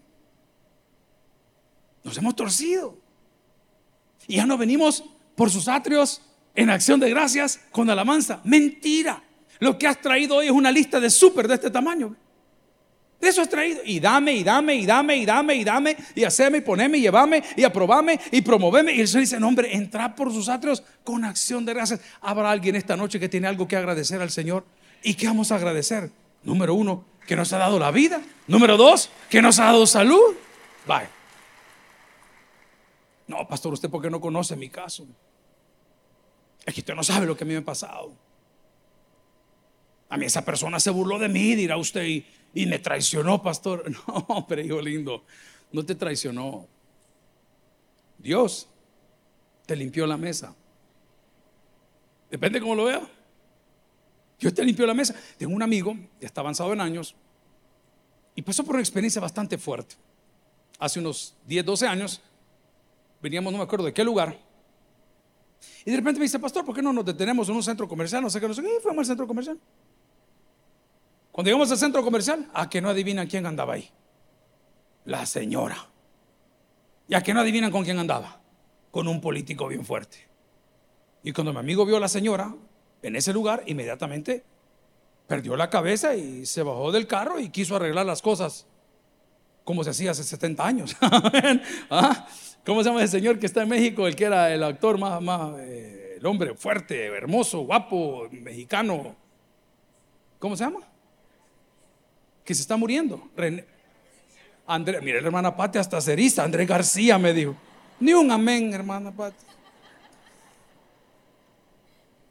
Nos 2.05 2.17
hemos 2.17 2.37
torcido. 2.37 2.99
Y 4.27 4.37
ya 4.37 4.47
no 4.47 4.59
venimos 4.59 5.05
por 5.35 5.51
sus 5.51 5.69
atrios 5.69 6.23
en 6.55 6.71
acción 6.71 7.01
de 7.01 7.11
gracias 7.11 7.61
con 7.71 7.89
alabanza. 7.89 8.41
Mentira. 8.45 9.23
Lo 9.59 9.79
que 9.79 9.87
has 9.87 10.01
traído 10.01 10.37
hoy 10.37 10.47
es 10.47 10.53
una 10.53 10.71
lista 10.71 11.01
de 11.01 11.11
súper 11.11 11.49
de 11.49 11.55
este 11.55 11.71
tamaño. 11.71 12.17
De 13.21 13.29
eso 13.29 13.43
has 13.43 13.49
traído. 13.49 13.83
Y 13.85 14.01
dame, 14.01 14.33
y 14.33 14.43
dame, 14.43 14.75
y 14.75 14.87
dame, 14.87 15.17
y 15.17 15.27
dame, 15.27 15.55
y 15.55 15.65
dame, 15.65 15.97
y 16.15 16.25
haceme, 16.25 16.59
y 16.59 16.61
poneme, 16.63 16.99
y 16.99 17.03
llevame, 17.03 17.43
y 17.55 17.65
aprobame, 17.65 18.19
y 18.33 18.41
promoveme. 18.41 18.95
Y 18.95 19.01
el 19.01 19.09
Señor 19.09 19.21
dice, 19.21 19.39
no, 19.39 19.49
hombre, 19.49 19.77
entra 19.77 20.15
por 20.15 20.33
sus 20.33 20.49
atrios 20.49 20.83
con 21.05 21.25
acción 21.25 21.67
de 21.67 21.75
gracias. 21.75 22.01
Habrá 22.23 22.51
alguien 22.51 22.77
esta 22.77 22.97
noche 22.97 23.21
que 23.21 23.29
tiene 23.29 23.47
algo 23.47 23.69
que 23.69 23.77
agradecer 23.77 24.23
al 24.23 24.31
Señor. 24.31 24.65
¿Y 25.03 25.15
qué 25.15 25.27
vamos 25.27 25.53
a 25.53 25.57
agradecer? 25.57 26.11
Número 26.43 26.75
uno, 26.75 27.05
que 27.31 27.37
nos 27.37 27.53
ha 27.53 27.59
dado 27.59 27.79
la 27.79 27.93
vida. 27.93 28.21
Número 28.49 28.77
dos, 28.77 29.09
que 29.29 29.41
nos 29.41 29.61
ha 29.61 29.67
dado 29.67 29.87
salud. 29.87 30.35
Vaya. 30.85 31.09
No, 33.29 33.47
pastor, 33.47 33.73
usted 33.73 33.89
porque 33.89 34.11
no 34.11 34.21
conoce 34.21 34.57
mi 34.57 34.69
caso. 34.69 35.07
Es 36.67 36.75
que 36.75 36.81
usted 36.81 36.93
no 36.93 37.05
sabe 37.05 37.27
lo 37.27 37.37
que 37.37 37.45
a 37.45 37.47
mí 37.47 37.53
me 37.53 37.61
ha 37.61 37.65
pasado. 37.65 38.13
A 40.09 40.17
mí 40.17 40.27
esa 40.27 40.45
persona 40.45 40.81
se 40.81 40.91
burló 40.91 41.21
de 41.21 41.29
mí, 41.29 41.55
dirá 41.55 41.77
usted, 41.77 42.05
y, 42.05 42.27
y 42.53 42.67
me 42.67 42.81
traicionó, 42.81 43.41
pastor. 43.41 43.85
No, 44.09 44.45
pero 44.49 44.61
hijo 44.61 44.81
lindo, 44.81 45.23
no 45.71 45.87
te 45.87 45.95
traicionó. 45.95 46.67
Dios 48.19 48.69
te 49.67 49.77
limpió 49.77 50.05
la 50.05 50.17
mesa. 50.17 50.53
Depende 52.29 52.61
cómo 52.61 52.75
lo 52.75 52.87
vea. 52.87 53.09
Dios 54.41 54.55
te 54.55 54.65
limpió 54.65 54.87
la 54.87 54.95
mesa. 54.95 55.15
Tengo 55.37 55.55
un 55.55 55.63
amigo, 55.63 55.95
ya 56.21 56.27
está 56.27 56.41
avanzado 56.41 56.73
en 56.73 56.81
años, 56.81 57.15
y 58.35 58.43
pasó 58.43 58.65
por 58.65 58.75
una 58.75 58.83
experiencia 58.83 59.21
bastante 59.21 59.59
fuerte. 59.59 59.97
Hace 60.79 60.99
unos 60.99 61.37
10, 61.47 61.65
12 61.65 61.87
años, 61.87 62.23
veníamos, 63.21 63.53
no 63.53 63.59
me 63.59 63.65
acuerdo 63.65 63.85
de 63.85 63.93
qué 63.93 64.03
lugar, 64.03 64.37
y 65.85 65.91
de 65.91 65.97
repente 65.97 66.19
me 66.19 66.25
dice, 66.25 66.39
pastor, 66.39 66.65
¿por 66.65 66.75
qué 66.75 66.83
no 66.83 66.93
nos 66.93 67.05
detenemos 67.05 67.49
en 67.49 67.57
un 67.57 67.63
centro 67.63 67.89
comercial? 67.89 68.23
No 68.23 68.31
sé 68.31 68.41
qué, 68.41 68.49
no 68.49 68.55
sé 68.55 68.63
qué, 68.63 68.69
y 68.69 68.81
fuimos 68.81 69.01
al 69.01 69.07
centro 69.07 69.27
comercial. 69.27 69.59
Cuando 71.33 71.49
llegamos 71.49 71.71
al 71.71 71.79
centro 71.79 72.03
comercial, 72.03 72.51
a 72.53 72.69
que 72.69 72.81
no 72.81 72.89
adivinan 72.89 73.27
quién 73.27 73.47
andaba 73.47 73.75
ahí. 73.75 73.89
La 75.05 75.25
señora. 75.27 75.89
Y 77.09 77.15
a 77.15 77.23
que 77.23 77.33
no 77.33 77.41
adivinan 77.41 77.71
con 77.71 77.85
quién 77.85 77.99
andaba. 77.99 78.41
Con 78.91 79.09
un 79.09 79.21
político 79.21 79.69
bien 79.69 79.85
fuerte. 79.85 80.29
Y 81.23 81.33
cuando 81.33 81.53
mi 81.53 81.59
amigo 81.59 81.87
vio 81.87 81.97
a 81.97 82.01
la 82.01 82.09
señora 82.09 82.55
en 83.03 83.17
ese 83.17 83.33
lugar, 83.33 83.63
inmediatamente 83.67 84.43
perdió 85.27 85.57
la 85.57 85.71
cabeza 85.71 86.15
y 86.17 86.45
se 86.45 86.63
bajó 86.63 86.91
del 86.91 87.07
carro 87.07 87.39
y 87.39 87.51
quiso 87.51 87.77
arreglar 87.77 88.05
las 88.05 88.21
cosas 88.21 88.67
como 89.65 89.85
se 89.85 89.91
hacía 89.91 90.11
hace 90.11 90.25
70 90.25 90.67
años. 90.67 90.97
¿Ah? 91.91 92.27
¿Cómo 92.65 92.83
se 92.83 92.89
llama 92.89 93.03
ese 93.05 93.19
señor 93.19 93.39
que 93.39 93.47
está 93.47 93.63
en 93.63 93.69
México? 93.69 94.07
El 94.07 94.17
que 94.17 94.25
era 94.25 94.53
el 94.53 94.63
actor 94.65 94.99
más, 94.99 95.23
más 95.23 95.59
eh, 95.61 96.17
el 96.19 96.27
hombre 96.27 96.55
fuerte, 96.55 97.07
hermoso, 97.07 97.61
guapo, 97.61 98.29
mexicano. 98.33 99.15
¿Cómo 100.39 100.57
se 100.57 100.65
llama? 100.65 100.81
Que 102.45 102.55
se 102.55 102.63
está 102.63 102.77
muriendo. 102.77 103.23
André, 104.67 105.01
mire, 105.01 105.19
hermana 105.19 105.57
Pati 105.57 105.79
hasta 105.79 106.01
ceriza. 106.01 106.43
Andrés 106.43 106.67
García 106.67 107.19
me 107.19 107.33
dijo. 107.33 107.55
Ni 108.01 108.13
un 108.13 108.31
amén, 108.31 108.73
hermana 108.75 109.13
Pati. 109.13 109.45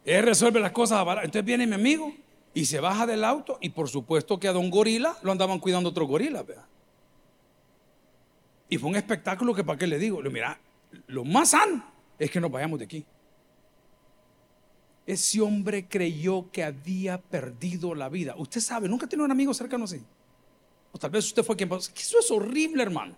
Él 0.05 0.23
resuelve 0.23 0.59
las 0.59 0.71
cosas. 0.71 1.05
Entonces 1.07 1.45
viene 1.45 1.67
mi 1.67 1.75
amigo 1.75 2.13
y 2.53 2.65
se 2.65 2.79
baja 2.79 3.05
del 3.05 3.23
auto 3.23 3.57
y 3.61 3.69
por 3.69 3.89
supuesto 3.89 4.39
que 4.39 4.47
a 4.47 4.53
don 4.53 4.69
gorila 4.69 5.17
lo 5.21 5.31
andaban 5.31 5.59
cuidando 5.59 5.89
otro 5.89 6.05
gorila. 6.05 6.43
Y 8.69 8.77
fue 8.77 8.89
un 8.89 8.95
espectáculo 8.95 9.53
que 9.53 9.63
para 9.63 9.77
qué 9.77 9.87
le 9.87 9.97
digo. 9.97 10.21
Le 10.21 10.29
mira, 10.29 10.59
lo 11.07 11.25
más 11.25 11.49
sano 11.49 11.83
es 12.17 12.29
que 12.29 12.39
nos 12.39 12.51
vayamos 12.51 12.79
de 12.79 12.85
aquí. 12.85 13.05
Ese 15.05 15.41
hombre 15.41 15.87
creyó 15.87 16.51
que 16.51 16.63
había 16.63 17.19
perdido 17.19 17.95
la 17.95 18.09
vida. 18.09 18.35
Usted 18.37 18.61
sabe, 18.61 18.87
nunca 18.87 19.07
tiene 19.07 19.23
un 19.23 19.31
amigo 19.31 19.53
cercano 19.55 19.85
así. 19.85 20.01
O 20.91 20.97
tal 20.97 21.09
vez 21.09 21.25
usted 21.25 21.43
fue 21.43 21.55
quien 21.55 21.67
pasó. 21.67 21.91
Eso 21.95 22.19
es 22.19 22.29
horrible, 22.29 22.83
hermano. 22.83 23.15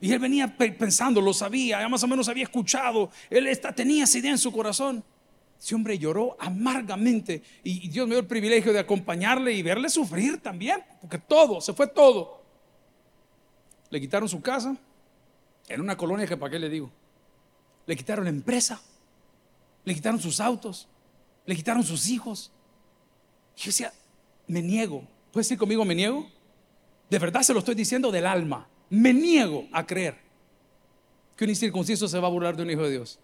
Y 0.00 0.12
él 0.12 0.20
venía 0.20 0.56
pensando, 0.56 1.20
lo 1.20 1.32
sabía, 1.32 1.80
ya 1.80 1.88
más 1.88 2.04
o 2.04 2.06
menos 2.06 2.28
había 2.28 2.44
escuchado. 2.44 3.10
Él 3.28 3.48
tenía 3.74 4.04
esa 4.04 4.18
idea 4.18 4.30
en 4.30 4.38
su 4.38 4.52
corazón. 4.52 5.02
Ese 5.60 5.74
hombre 5.74 5.98
lloró 5.98 6.36
amargamente 6.38 7.42
y 7.64 7.88
Dios 7.88 8.06
me 8.06 8.14
dio 8.14 8.20
el 8.20 8.26
privilegio 8.26 8.72
de 8.72 8.78
acompañarle 8.78 9.52
y 9.52 9.62
verle 9.62 9.88
sufrir 9.88 10.40
también, 10.40 10.84
porque 11.00 11.18
todo, 11.18 11.60
se 11.60 11.72
fue 11.72 11.88
todo. 11.88 12.42
Le 13.90 14.00
quitaron 14.00 14.28
su 14.28 14.40
casa 14.40 14.76
en 15.68 15.80
una 15.80 15.96
colonia 15.96 16.26
que 16.26 16.36
para 16.36 16.50
qué 16.50 16.58
le 16.58 16.68
digo. 16.68 16.90
Le 17.86 17.96
quitaron 17.96 18.24
la 18.24 18.30
empresa, 18.30 18.80
le 19.84 19.94
quitaron 19.94 20.20
sus 20.20 20.40
autos, 20.40 20.88
le 21.44 21.56
quitaron 21.56 21.82
sus 21.82 22.08
hijos. 22.08 22.52
Yo 23.56 23.66
decía, 23.66 23.92
me 24.46 24.62
niego. 24.62 25.02
¿Puedes 25.32 25.48
decir 25.48 25.58
conmigo, 25.58 25.84
me 25.84 25.94
niego? 25.94 26.30
De 27.10 27.18
verdad 27.18 27.42
se 27.42 27.52
lo 27.52 27.58
estoy 27.58 27.74
diciendo 27.74 28.12
del 28.12 28.26
alma. 28.26 28.68
Me 28.90 29.12
niego 29.12 29.66
a 29.72 29.86
creer 29.86 30.16
que 31.36 31.44
un 31.44 31.50
incircunciso 31.50 32.06
se 32.06 32.18
va 32.18 32.28
a 32.28 32.30
burlar 32.30 32.56
de 32.56 32.62
un 32.62 32.70
hijo 32.70 32.82
de 32.82 32.90
Dios. 32.90 33.18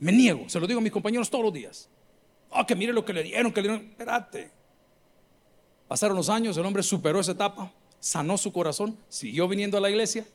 Me 0.00 0.12
niego, 0.12 0.48
se 0.48 0.58
lo 0.58 0.66
digo 0.66 0.80
a 0.80 0.82
mis 0.82 0.92
compañeros 0.92 1.30
todos 1.30 1.44
los 1.44 1.52
días. 1.52 1.88
Oh, 2.50 2.66
que 2.66 2.74
mire 2.74 2.92
lo 2.92 3.04
que 3.04 3.12
le 3.12 3.22
dieron, 3.22 3.52
que 3.52 3.62
le 3.62 3.68
dieron. 3.68 3.86
Espérate. 3.86 4.50
Pasaron 5.86 6.16
los 6.16 6.28
años, 6.28 6.56
el 6.56 6.64
hombre 6.64 6.82
superó 6.82 7.20
esa 7.20 7.32
etapa, 7.32 7.70
sanó 7.98 8.38
su 8.38 8.52
corazón, 8.52 8.96
siguió 9.08 9.46
viniendo 9.46 9.76
a 9.76 9.80
la 9.80 9.90
iglesia. 9.90 10.26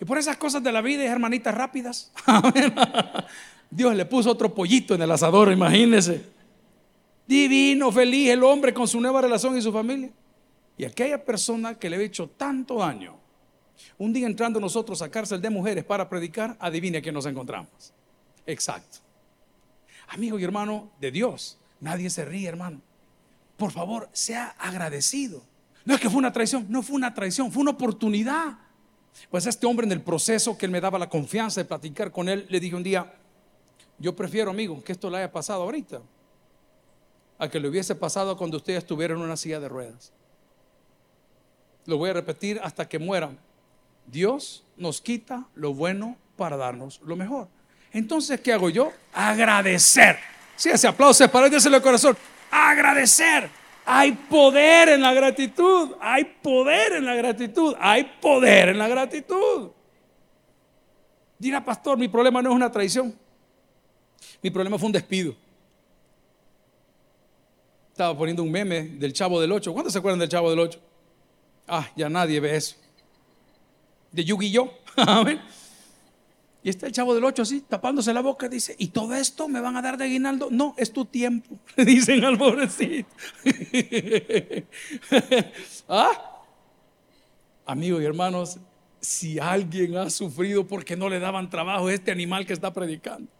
Y 0.00 0.04
por 0.04 0.18
esas 0.18 0.36
cosas 0.36 0.62
de 0.62 0.70
la 0.70 0.82
vida, 0.82 1.04
hermanitas 1.04 1.54
rápidas, 1.54 2.12
Dios 3.70 3.94
le 3.94 4.04
puso 4.04 4.30
otro 4.30 4.54
pollito 4.54 4.94
en 4.94 5.02
el 5.02 5.10
asador, 5.10 5.50
imagínese. 5.50 6.24
Divino, 7.26 7.90
feliz 7.90 8.30
el 8.30 8.44
hombre 8.44 8.72
con 8.72 8.86
su 8.86 9.00
nueva 9.00 9.22
relación 9.22 9.56
y 9.56 9.62
su 9.62 9.72
familia. 9.72 10.10
Y 10.78 10.84
aquella 10.84 11.24
persona 11.24 11.74
que 11.74 11.88
le 11.88 11.96
había 11.96 12.06
hecho 12.06 12.28
tanto 12.36 12.76
daño, 12.76 13.16
un 13.98 14.12
día 14.12 14.26
entrando 14.26 14.60
nosotros 14.60 15.02
a 15.02 15.10
cárcel 15.10 15.40
de 15.40 15.50
mujeres 15.50 15.84
para 15.84 16.08
predicar, 16.08 16.56
adivine 16.60 17.02
quién 17.02 17.14
nos 17.14 17.26
encontramos. 17.26 17.92
Exacto. 18.46 18.98
Amigo 20.08 20.38
y 20.38 20.44
hermano 20.44 20.90
de 21.00 21.10
Dios, 21.10 21.58
nadie 21.80 22.10
se 22.10 22.24
ríe, 22.24 22.48
hermano. 22.48 22.80
Por 23.56 23.72
favor, 23.72 24.08
sea 24.12 24.54
agradecido. 24.58 25.42
No 25.84 25.94
es 25.94 26.00
que 26.00 26.10
fue 26.10 26.18
una 26.18 26.32
traición, 26.32 26.66
no 26.68 26.82
fue 26.82 26.96
una 26.96 27.14
traición, 27.14 27.50
fue 27.50 27.62
una 27.62 27.72
oportunidad. 27.72 28.58
Pues 29.30 29.46
este 29.46 29.66
hombre 29.66 29.86
en 29.86 29.92
el 29.92 30.02
proceso 30.02 30.58
que 30.58 30.66
él 30.66 30.72
me 30.72 30.80
daba 30.80 30.98
la 30.98 31.08
confianza 31.08 31.60
de 31.60 31.64
platicar 31.64 32.12
con 32.12 32.28
él, 32.28 32.46
le 32.48 32.60
dije 32.60 32.76
un 32.76 32.82
día, 32.82 33.14
yo 33.98 34.14
prefiero, 34.14 34.50
amigo, 34.50 34.82
que 34.84 34.92
esto 34.92 35.08
le 35.08 35.18
haya 35.18 35.32
pasado 35.32 35.62
ahorita, 35.62 36.02
a 37.38 37.48
que 37.48 37.58
le 37.58 37.68
hubiese 37.68 37.94
pasado 37.94 38.36
cuando 38.36 38.58
usted 38.58 38.74
estuviera 38.74 39.14
en 39.14 39.20
una 39.20 39.36
silla 39.36 39.58
de 39.58 39.68
ruedas. 39.68 40.12
Lo 41.86 41.98
voy 41.98 42.10
a 42.10 42.14
repetir 42.14 42.60
hasta 42.62 42.88
que 42.88 42.98
muera. 42.98 43.30
Dios 44.06 44.64
nos 44.76 45.00
quita 45.00 45.46
lo 45.54 45.74
bueno 45.74 46.16
para 46.36 46.56
darnos 46.56 47.00
lo 47.04 47.16
mejor. 47.16 47.48
Entonces, 47.92 48.40
¿qué 48.40 48.52
hago 48.52 48.70
yo? 48.70 48.92
Agradecer. 49.12 50.18
Si 50.54 50.68
ese 50.68 50.88
aplauso 50.88 51.24
es 51.24 51.30
para 51.30 51.46
el 51.46 51.82
corazón. 51.82 52.16
Agradecer. 52.50 53.48
Hay 53.84 54.12
poder 54.12 54.90
en 54.90 55.00
la 55.00 55.14
gratitud. 55.14 55.94
Hay 56.00 56.24
poder 56.24 56.94
en 56.94 57.06
la 57.06 57.14
gratitud. 57.14 57.74
Hay 57.78 58.04
poder 58.20 58.70
en 58.70 58.78
la 58.78 58.88
gratitud. 58.88 59.70
Dirá, 61.38 61.64
pastor, 61.64 61.98
mi 61.98 62.08
problema 62.08 62.42
no 62.42 62.50
es 62.50 62.56
una 62.56 62.70
traición. 62.70 63.14
Mi 64.42 64.50
problema 64.50 64.78
fue 64.78 64.86
un 64.86 64.92
despido. 64.92 65.34
Estaba 67.92 68.16
poniendo 68.16 68.42
un 68.42 68.50
meme 68.50 68.82
del 68.82 69.12
Chavo 69.12 69.40
del 69.40 69.52
Ocho. 69.52 69.72
¿Cuántos 69.72 69.92
se 69.92 69.98
acuerdan 69.98 70.18
del 70.18 70.28
Chavo 70.28 70.50
del 70.50 70.58
Ocho? 70.58 70.80
Ah, 71.66 71.88
ya 71.96 72.08
nadie 72.08 72.40
ve 72.40 72.56
eso. 72.56 72.76
De 74.16 74.24
Yu-Gi-Oh! 74.24 74.70
Y 76.62 76.68
está 76.68 76.88
el 76.88 76.92
chavo 76.92 77.14
del 77.14 77.22
8 77.22 77.42
así, 77.42 77.60
tapándose 77.60 78.12
la 78.12 78.22
boca, 78.22 78.48
dice, 78.48 78.74
¿y 78.76 78.88
todo 78.88 79.14
esto 79.14 79.46
me 79.46 79.60
van 79.60 79.76
a 79.76 79.82
dar 79.82 79.96
de 79.96 80.02
aguinaldo? 80.02 80.48
No, 80.50 80.74
es 80.76 80.92
tu 80.92 81.04
tiempo, 81.04 81.60
le 81.76 81.84
dicen 81.84 82.24
al 82.24 82.36
pobrecito. 82.36 83.08
¿Ah? 85.88 86.42
Amigos 87.66 88.02
y 88.02 88.04
hermanos, 88.04 88.58
si 89.00 89.38
alguien 89.38 89.96
ha 89.96 90.10
sufrido 90.10 90.66
porque 90.66 90.96
no 90.96 91.08
le 91.08 91.20
daban 91.20 91.48
trabajo, 91.48 91.88
este 91.88 92.10
animal 92.10 92.44
que 92.44 92.54
está 92.54 92.72
predicando. 92.72 93.30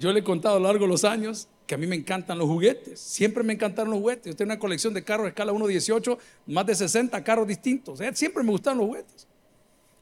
Yo 0.00 0.12
le 0.12 0.18
he 0.18 0.24
contado 0.24 0.56
a 0.56 0.58
lo 0.58 0.66
largo 0.66 0.86
de 0.86 0.90
los 0.90 1.04
años 1.04 1.46
que 1.64 1.76
a 1.76 1.78
mí 1.78 1.86
me 1.86 1.94
encantan 1.94 2.38
los 2.38 2.48
juguetes. 2.48 2.98
Siempre 2.98 3.44
me 3.44 3.52
encantaron 3.52 3.92
los 3.92 4.00
juguetes. 4.00 4.32
Yo 4.32 4.36
tengo 4.36 4.50
una 4.50 4.58
colección 4.58 4.92
de 4.94 5.04
carros 5.04 5.26
de 5.26 5.28
escala 5.28 5.52
1.18, 5.52 6.18
más 6.48 6.66
de 6.66 6.74
60 6.74 7.22
carros 7.22 7.46
distintos. 7.46 8.00
¿eh? 8.00 8.10
Siempre 8.14 8.42
me 8.42 8.50
gustaron 8.50 8.78
los 8.78 8.88
juguetes 8.88 9.28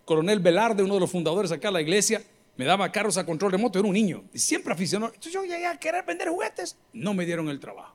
coronel 0.04 0.40
Velarde, 0.40 0.82
uno 0.82 0.94
de 0.94 1.00
los 1.00 1.10
fundadores 1.10 1.52
acá 1.52 1.68
de 1.68 1.72
la 1.74 1.80
iglesia, 1.80 2.22
me 2.56 2.64
daba 2.64 2.90
carros 2.92 3.16
a 3.18 3.26
control 3.26 3.52
remoto, 3.52 3.78
era 3.78 3.88
un 3.88 3.94
niño, 3.94 4.24
y 4.32 4.38
siempre 4.38 4.72
aficionado. 4.72 5.12
Entonces 5.12 5.32
yo 5.32 5.44
llegué 5.44 5.66
a 5.66 5.76
querer 5.76 6.04
vender 6.04 6.28
juguetes, 6.28 6.76
no 6.92 7.14
me 7.14 7.26
dieron 7.26 7.48
el 7.48 7.58
trabajo. 7.58 7.94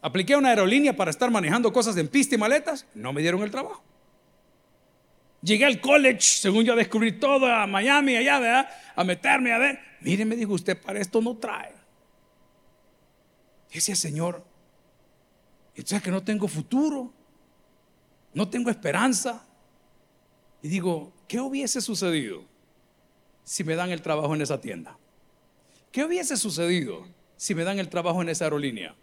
Apliqué 0.00 0.34
a 0.34 0.38
una 0.38 0.50
aerolínea 0.50 0.94
para 0.94 1.10
estar 1.10 1.30
manejando 1.30 1.72
cosas 1.72 1.96
en 1.96 2.08
pista 2.08 2.34
y 2.34 2.38
maletas, 2.38 2.86
no 2.94 3.12
me 3.12 3.22
dieron 3.22 3.42
el 3.42 3.50
trabajo. 3.50 3.82
Llegué 5.40 5.64
al 5.64 5.80
college, 5.80 6.20
según 6.20 6.64
yo 6.64 6.74
descubrí 6.74 7.12
todo, 7.12 7.46
a 7.46 7.66
Miami, 7.66 8.16
allá, 8.16 8.38
¿verdad? 8.38 8.68
A 8.96 9.04
meterme 9.04 9.52
a 9.52 9.58
ver. 9.58 9.78
Mire, 10.00 10.24
me 10.24 10.36
dijo 10.36 10.52
usted, 10.52 10.80
para 10.80 11.00
esto 11.00 11.20
no 11.20 11.36
trae. 11.36 11.74
Ese 13.70 13.96
Señor, 13.96 14.44
entonces 15.74 16.02
que 16.02 16.10
no 16.10 16.22
tengo 16.22 16.48
futuro, 16.48 17.12
no 18.32 18.48
tengo 18.48 18.70
esperanza. 18.70 19.44
Y 20.64 20.68
digo, 20.68 21.12
¿qué 21.28 21.40
hubiese 21.40 21.82
sucedido 21.82 22.42
si 23.42 23.64
me 23.64 23.74
dan 23.74 23.90
el 23.90 24.00
trabajo 24.00 24.34
en 24.34 24.40
esa 24.40 24.62
tienda? 24.62 24.96
¿Qué 25.92 26.02
hubiese 26.02 26.38
sucedido 26.38 27.06
si 27.36 27.54
me 27.54 27.64
dan 27.64 27.78
el 27.78 27.90
trabajo 27.90 28.22
en 28.22 28.30
esa 28.30 28.46
aerolínea? 28.46 28.94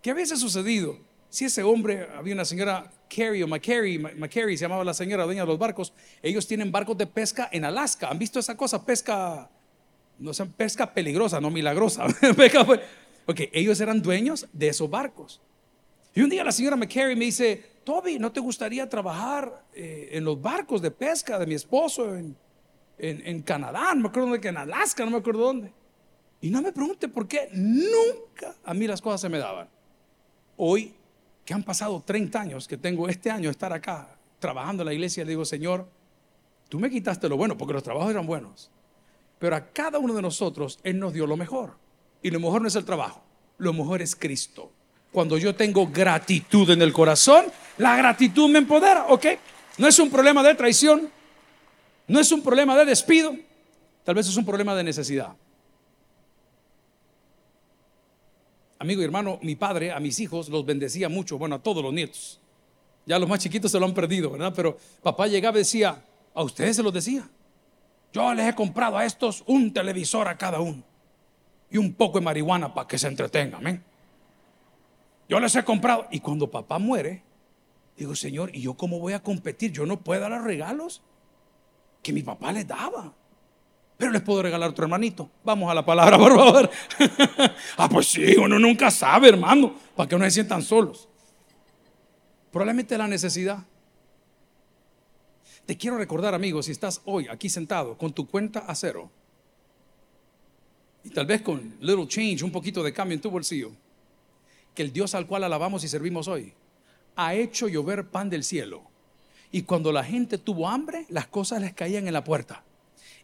¿Qué 0.00 0.14
hubiese 0.14 0.38
sucedido 0.38 0.98
si 1.28 1.44
ese 1.44 1.62
hombre, 1.62 2.08
había 2.16 2.32
una 2.32 2.46
señora 2.46 2.90
Carrie 3.14 3.44
o 3.44 3.46
McCarry, 3.46 4.56
se 4.56 4.64
llamaba 4.64 4.82
la 4.82 4.94
señora 4.94 5.24
dueña 5.24 5.42
de 5.42 5.48
los 5.48 5.58
barcos, 5.58 5.92
ellos 6.22 6.46
tienen 6.46 6.72
barcos 6.72 6.96
de 6.96 7.06
pesca 7.06 7.50
en 7.52 7.66
Alaska. 7.66 8.08
¿Han 8.08 8.18
visto 8.18 8.38
esa 8.38 8.56
cosa? 8.56 8.86
Pesca, 8.86 9.50
no 10.18 10.32
sé, 10.32 10.46
pesca 10.46 10.94
peligrosa, 10.94 11.38
no 11.38 11.50
milagrosa. 11.50 12.06
ok, 13.26 13.40
ellos 13.52 13.78
eran 13.82 14.00
dueños 14.00 14.46
de 14.54 14.68
esos 14.68 14.88
barcos. 14.88 15.38
Y 16.14 16.22
un 16.22 16.30
día 16.30 16.42
la 16.44 16.52
señora 16.52 16.76
McCarry 16.76 17.14
me 17.14 17.26
dice, 17.26 17.62
Toby, 17.88 18.18
¿no 18.18 18.30
te 18.30 18.40
gustaría 18.40 18.86
trabajar 18.86 19.64
eh, 19.72 20.10
en 20.12 20.22
los 20.22 20.42
barcos 20.42 20.82
de 20.82 20.90
pesca 20.90 21.38
de 21.38 21.46
mi 21.46 21.54
esposo 21.54 22.14
en, 22.14 22.36
en, 22.98 23.40
Canadá? 23.40 23.94
No 23.94 24.02
me 24.02 24.08
acuerdo 24.10 24.28
dónde, 24.28 24.46
en 24.46 24.58
Alaska, 24.58 25.06
no 25.06 25.10
me 25.10 25.16
acuerdo 25.16 25.40
dónde. 25.40 25.72
Y 26.42 26.50
no 26.50 26.60
me 26.60 26.70
pregunte 26.70 27.08
por 27.08 27.26
qué 27.26 27.48
nunca 27.54 28.56
a 28.62 28.74
mí 28.74 28.86
las 28.86 29.00
cosas 29.00 29.22
se 29.22 29.30
me 29.30 29.38
daban. 29.38 29.70
Hoy, 30.58 30.96
que 31.46 31.54
han 31.54 31.62
pasado 31.62 32.02
30 32.04 32.38
años, 32.38 32.68
que 32.68 32.76
tengo 32.76 33.08
este 33.08 33.30
año 33.30 33.48
estar 33.48 33.72
acá 33.72 34.18
trabajando 34.38 34.82
en 34.82 34.88
la 34.88 34.92
iglesia, 34.92 35.24
le 35.24 35.30
digo, 35.30 35.46
Señor, 35.46 35.88
tú 36.68 36.78
me 36.78 36.90
quitaste 36.90 37.26
lo 37.26 37.38
bueno, 37.38 37.56
porque 37.56 37.72
los 37.72 37.82
trabajos 37.82 38.10
eran 38.10 38.26
buenos. 38.26 38.70
Pero 39.38 39.56
a 39.56 39.64
cada 39.64 39.98
uno 39.98 40.12
de 40.12 40.20
nosotros, 40.20 40.78
Él 40.82 40.98
nos 40.98 41.14
dio 41.14 41.26
lo 41.26 41.38
mejor. 41.38 41.78
Y 42.20 42.30
lo 42.32 42.38
mejor 42.38 42.60
no 42.60 42.68
es 42.68 42.76
el 42.76 42.84
trabajo, 42.84 43.22
lo 43.56 43.72
mejor 43.72 44.02
es 44.02 44.14
Cristo. 44.14 44.72
Cuando 45.10 45.38
yo 45.38 45.54
tengo 45.54 45.86
gratitud 45.86 46.68
en 46.68 46.82
el 46.82 46.92
corazón, 46.92 47.46
la 47.78 47.96
gratitud 47.96 48.50
me 48.50 48.58
empodera, 48.58 49.06
¿ok? 49.08 49.26
No 49.78 49.86
es 49.86 49.98
un 49.98 50.10
problema 50.10 50.42
de 50.42 50.54
traición, 50.54 51.08
no 52.08 52.20
es 52.20 52.30
un 52.32 52.42
problema 52.42 52.76
de 52.76 52.84
despido, 52.84 53.36
tal 54.04 54.14
vez 54.14 54.28
es 54.28 54.36
un 54.36 54.44
problema 54.44 54.74
de 54.74 54.84
necesidad. 54.84 55.34
Amigo 58.80 59.00
y 59.00 59.04
hermano, 59.04 59.38
mi 59.42 59.56
padre 59.56 59.92
a 59.92 59.98
mis 59.98 60.20
hijos 60.20 60.48
los 60.48 60.64
bendecía 60.64 61.08
mucho, 61.08 61.38
bueno, 61.38 61.56
a 61.56 61.62
todos 61.62 61.82
los 61.82 61.92
nietos. 61.92 62.40
Ya 63.06 63.18
los 63.18 63.28
más 63.28 63.40
chiquitos 63.40 63.72
se 63.72 63.80
lo 63.80 63.86
han 63.86 63.94
perdido, 63.94 64.30
¿verdad? 64.30 64.52
Pero 64.54 64.76
papá 65.02 65.26
llegaba 65.26 65.56
y 65.56 65.60
decía, 65.60 66.04
a 66.34 66.42
ustedes 66.42 66.76
se 66.76 66.82
los 66.82 66.92
decía. 66.92 67.28
Yo 68.12 68.34
les 68.34 68.48
he 68.48 68.54
comprado 68.54 68.96
a 68.96 69.04
estos 69.04 69.42
un 69.46 69.72
televisor 69.72 70.28
a 70.28 70.36
cada 70.36 70.60
uno 70.60 70.82
y 71.70 71.78
un 71.78 71.94
poco 71.94 72.18
de 72.18 72.24
marihuana 72.24 72.72
para 72.72 72.86
que 72.86 72.98
se 72.98 73.08
entretengan. 73.08 73.82
Yo 75.28 75.40
les 75.40 75.54
he 75.56 75.64
comprado. 75.64 76.06
Y 76.10 76.20
cuando 76.20 76.50
papá 76.50 76.78
muere, 76.78 77.22
digo, 77.98 78.14
Señor, 78.14 78.54
¿y 78.54 78.62
yo 78.62 78.74
cómo 78.74 78.98
voy 78.98 79.12
a 79.12 79.22
competir? 79.22 79.72
Yo 79.72 79.84
no 79.84 80.00
puedo 80.00 80.20
dar 80.20 80.30
los 80.30 80.44
regalos 80.44 81.02
que 82.02 82.12
mi 82.12 82.22
papá 82.22 82.52
les 82.52 82.66
daba. 82.66 83.12
Pero 83.96 84.12
les 84.12 84.22
puedo 84.22 84.42
regalar 84.42 84.70
otro 84.70 84.84
hermanito. 84.84 85.28
Vamos 85.44 85.68
a 85.70 85.74
la 85.74 85.84
palabra, 85.84 86.16
por 86.18 86.36
favor. 86.36 86.70
ah, 87.76 87.88
pues 87.88 88.06
sí, 88.06 88.36
uno 88.36 88.58
nunca 88.58 88.90
sabe, 88.90 89.28
hermano, 89.28 89.74
para 89.96 90.08
que 90.08 90.16
no 90.16 90.24
se 90.24 90.30
sientan 90.30 90.62
solos. 90.62 91.08
Probablemente 92.52 92.96
la 92.96 93.08
necesidad. 93.08 93.66
Te 95.66 95.76
quiero 95.76 95.98
recordar, 95.98 96.34
amigos, 96.34 96.66
si 96.66 96.72
estás 96.72 97.02
hoy 97.04 97.26
aquí 97.28 97.50
sentado 97.50 97.98
con 97.98 98.12
tu 98.12 98.26
cuenta 98.26 98.60
a 98.60 98.74
cero 98.74 99.10
y 101.04 101.10
tal 101.10 101.26
vez 101.26 101.42
con 101.42 101.76
little 101.80 102.06
change, 102.06 102.42
un 102.42 102.50
poquito 102.50 102.82
de 102.82 102.92
cambio 102.92 103.14
en 103.14 103.20
tu 103.20 103.30
bolsillo 103.30 103.72
que 104.74 104.82
el 104.82 104.92
Dios 104.92 105.14
al 105.14 105.26
cual 105.26 105.44
alabamos 105.44 105.84
y 105.84 105.88
servimos 105.88 106.28
hoy 106.28 106.54
ha 107.18 107.34
hecho 107.34 107.66
llover 107.66 108.10
pan 108.10 108.30
del 108.30 108.44
cielo. 108.44 108.84
Y 109.50 109.62
cuando 109.62 109.90
la 109.90 110.04
gente 110.04 110.38
tuvo 110.38 110.68
hambre, 110.68 111.04
las 111.08 111.26
cosas 111.26 111.60
les 111.60 111.74
caían 111.74 112.06
en 112.06 112.12
la 112.12 112.22
puerta. 112.22 112.62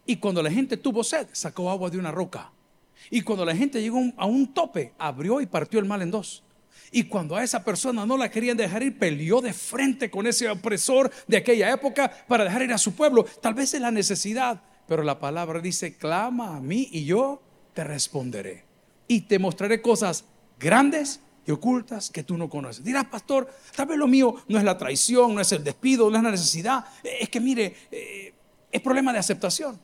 Y 0.05 0.17
cuando 0.17 0.43
la 0.43 0.51
gente 0.51 0.75
tuvo 0.75 1.03
sed, 1.03 1.27
sacó 1.31 1.71
agua 1.71 1.89
de 1.89 1.97
una 1.97 2.11
roca. 2.11 2.51
Y 3.09 3.21
cuando 3.21 3.45
la 3.45 3.55
gente 3.55 3.81
llegó 3.81 4.01
a 4.17 4.25
un 4.25 4.53
tope, 4.53 4.93
abrió 4.97 5.39
y 5.39 5.45
partió 5.45 5.79
el 5.79 5.85
mal 5.85 6.01
en 6.01 6.11
dos. 6.11 6.43
Y 6.91 7.03
cuando 7.03 7.37
a 7.37 7.43
esa 7.43 7.63
persona 7.63 8.05
no 8.05 8.17
la 8.17 8.29
querían 8.29 8.57
dejar 8.57 8.83
ir, 8.83 8.99
peleó 8.99 9.39
de 9.39 9.53
frente 9.53 10.11
con 10.11 10.27
ese 10.27 10.49
opresor 10.49 11.09
de 11.25 11.37
aquella 11.37 11.71
época 11.71 12.11
para 12.27 12.43
dejar 12.43 12.63
ir 12.63 12.73
a 12.73 12.77
su 12.77 12.95
pueblo. 12.95 13.25
Tal 13.41 13.53
vez 13.53 13.73
es 13.73 13.81
la 13.81 13.91
necesidad, 13.91 14.61
pero 14.89 15.03
la 15.03 15.19
palabra 15.19 15.61
dice, 15.61 15.95
clama 15.95 16.57
a 16.57 16.59
mí 16.59 16.89
y 16.91 17.05
yo 17.05 17.41
te 17.73 17.85
responderé. 17.85 18.65
Y 19.07 19.21
te 19.21 19.39
mostraré 19.39 19.81
cosas 19.81 20.25
grandes 20.59 21.21
y 21.45 21.51
ocultas 21.51 22.09
que 22.09 22.23
tú 22.23 22.37
no 22.37 22.49
conoces. 22.49 22.83
Dirás, 22.83 23.05
pastor, 23.05 23.49
tal 23.75 23.87
vez 23.87 23.97
lo 23.97 24.07
mío 24.07 24.35
no 24.47 24.57
es 24.57 24.63
la 24.63 24.77
traición, 24.77 25.35
no 25.35 25.41
es 25.41 25.51
el 25.51 25.63
despido, 25.63 26.09
no 26.09 26.17
es 26.17 26.23
la 26.23 26.31
necesidad. 26.31 26.85
Es 27.03 27.29
que 27.29 27.39
mire, 27.39 27.75
eh, 27.91 28.33
es 28.71 28.81
problema 28.81 29.13
de 29.13 29.19
aceptación. 29.19 29.79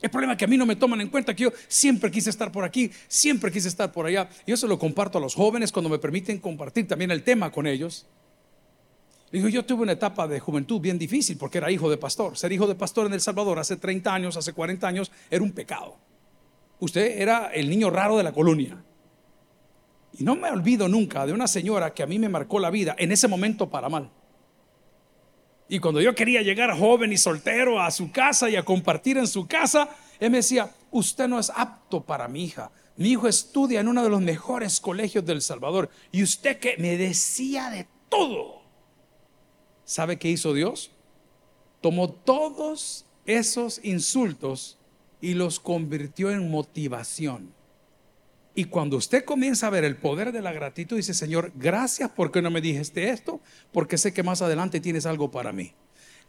Es 0.00 0.10
problema 0.10 0.36
que 0.36 0.44
a 0.44 0.48
mí 0.48 0.58
no 0.58 0.66
me 0.66 0.76
toman 0.76 1.00
en 1.00 1.08
cuenta, 1.08 1.34
que 1.34 1.44
yo 1.44 1.52
siempre 1.66 2.10
quise 2.10 2.28
estar 2.28 2.52
por 2.52 2.62
aquí, 2.62 2.90
siempre 3.08 3.50
quise 3.50 3.68
estar 3.68 3.90
por 3.90 4.04
allá. 4.04 4.28
Yo 4.46 4.54
se 4.54 4.68
lo 4.68 4.78
comparto 4.78 5.16
a 5.16 5.20
los 5.20 5.34
jóvenes 5.34 5.72
cuando 5.72 5.88
me 5.88 5.98
permiten 5.98 6.38
compartir 6.40 6.86
también 6.86 7.10
el 7.10 7.22
tema 7.22 7.50
con 7.50 7.66
ellos. 7.66 8.06
Digo, 9.32 9.48
yo 9.48 9.64
tuve 9.64 9.82
una 9.82 9.92
etapa 9.92 10.28
de 10.28 10.38
juventud 10.40 10.78
bien 10.78 10.98
difícil 10.98 11.38
porque 11.38 11.56
era 11.58 11.70
hijo 11.70 11.88
de 11.88 11.96
pastor. 11.96 12.36
Ser 12.36 12.52
hijo 12.52 12.66
de 12.66 12.74
pastor 12.74 13.06
en 13.06 13.14
El 13.14 13.20
Salvador 13.22 13.58
hace 13.58 13.76
30 13.76 14.14
años, 14.14 14.36
hace 14.36 14.52
40 14.52 14.86
años, 14.86 15.10
era 15.30 15.42
un 15.42 15.52
pecado. 15.52 15.96
Usted 16.80 17.20
era 17.20 17.46
el 17.46 17.70
niño 17.70 17.88
raro 17.88 18.18
de 18.18 18.24
la 18.24 18.32
colonia. 18.32 18.84
Y 20.16 20.24
no 20.24 20.36
me 20.36 20.50
olvido 20.50 20.88
nunca 20.88 21.26
de 21.26 21.32
una 21.32 21.48
señora 21.48 21.92
que 21.92 22.02
a 22.02 22.06
mí 22.06 22.18
me 22.18 22.28
marcó 22.28 22.60
la 22.60 22.70
vida 22.70 22.94
en 22.98 23.10
ese 23.12 23.28
momento 23.28 23.68
para 23.68 23.88
mal. 23.88 24.10
Y 25.68 25.78
cuando 25.78 26.00
yo 26.00 26.14
quería 26.14 26.42
llegar 26.42 26.78
joven 26.78 27.12
y 27.12 27.16
soltero 27.16 27.80
a 27.80 27.90
su 27.90 28.12
casa 28.12 28.50
y 28.50 28.56
a 28.56 28.64
compartir 28.64 29.16
en 29.16 29.26
su 29.26 29.46
casa, 29.46 29.88
él 30.20 30.30
me 30.30 30.38
decía, 30.38 30.70
usted 30.90 31.26
no 31.26 31.38
es 31.38 31.50
apto 31.54 32.02
para 32.02 32.28
mi 32.28 32.44
hija. 32.44 32.70
Mi 32.96 33.10
hijo 33.10 33.26
estudia 33.26 33.80
en 33.80 33.88
uno 33.88 34.04
de 34.04 34.10
los 34.10 34.20
mejores 34.20 34.78
colegios 34.80 35.24
del 35.24 35.42
Salvador. 35.42 35.90
Y 36.12 36.22
usted 36.22 36.58
que 36.58 36.76
me 36.78 36.96
decía 36.96 37.70
de 37.70 37.88
todo. 38.08 38.62
¿Sabe 39.84 40.18
qué 40.18 40.28
hizo 40.28 40.52
Dios? 40.54 40.92
Tomó 41.80 42.10
todos 42.10 43.06
esos 43.26 43.80
insultos 43.84 44.78
y 45.20 45.34
los 45.34 45.58
convirtió 45.58 46.30
en 46.30 46.50
motivación. 46.50 47.52
Y 48.54 48.66
cuando 48.66 48.96
usted 48.96 49.24
comienza 49.24 49.66
a 49.66 49.70
ver 49.70 49.84
el 49.84 49.96
poder 49.96 50.30
de 50.30 50.40
la 50.40 50.52
gratitud, 50.52 50.96
dice, 50.96 51.12
Señor, 51.12 51.52
gracias 51.56 52.10
porque 52.14 52.40
no 52.40 52.50
me 52.50 52.60
dijiste 52.60 53.10
esto, 53.10 53.40
porque 53.72 53.98
sé 53.98 54.12
que 54.12 54.22
más 54.22 54.42
adelante 54.42 54.80
tienes 54.80 55.06
algo 55.06 55.30
para 55.30 55.52
mí. 55.52 55.72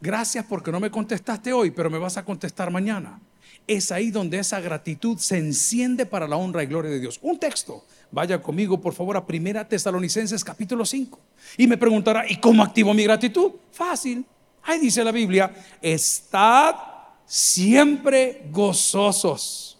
Gracias 0.00 0.44
porque 0.44 0.72
no 0.72 0.80
me 0.80 0.90
contestaste 0.90 1.52
hoy, 1.52 1.70
pero 1.70 1.88
me 1.88 1.98
vas 1.98 2.16
a 2.16 2.24
contestar 2.24 2.70
mañana. 2.70 3.20
Es 3.66 3.92
ahí 3.92 4.10
donde 4.10 4.38
esa 4.38 4.60
gratitud 4.60 5.18
se 5.18 5.38
enciende 5.38 6.04
para 6.04 6.28
la 6.28 6.36
honra 6.36 6.62
y 6.62 6.66
gloria 6.66 6.90
de 6.90 7.00
Dios. 7.00 7.18
Un 7.22 7.38
texto. 7.38 7.84
Vaya 8.10 8.42
conmigo, 8.42 8.80
por 8.80 8.92
favor, 8.92 9.16
a 9.16 9.26
Primera 9.26 9.66
Tesalonicenses 9.66 10.44
capítulo 10.44 10.84
5. 10.84 11.18
Y 11.58 11.66
me 11.66 11.76
preguntará, 11.76 12.24
¿y 12.28 12.36
cómo 12.36 12.62
activo 12.62 12.92
mi 12.92 13.04
gratitud? 13.04 13.52
Fácil. 13.72 14.24
Ahí 14.62 14.80
dice 14.80 15.02
la 15.04 15.12
Biblia, 15.12 15.54
estad 15.80 16.74
siempre 17.24 18.46
gozosos. 18.50 19.75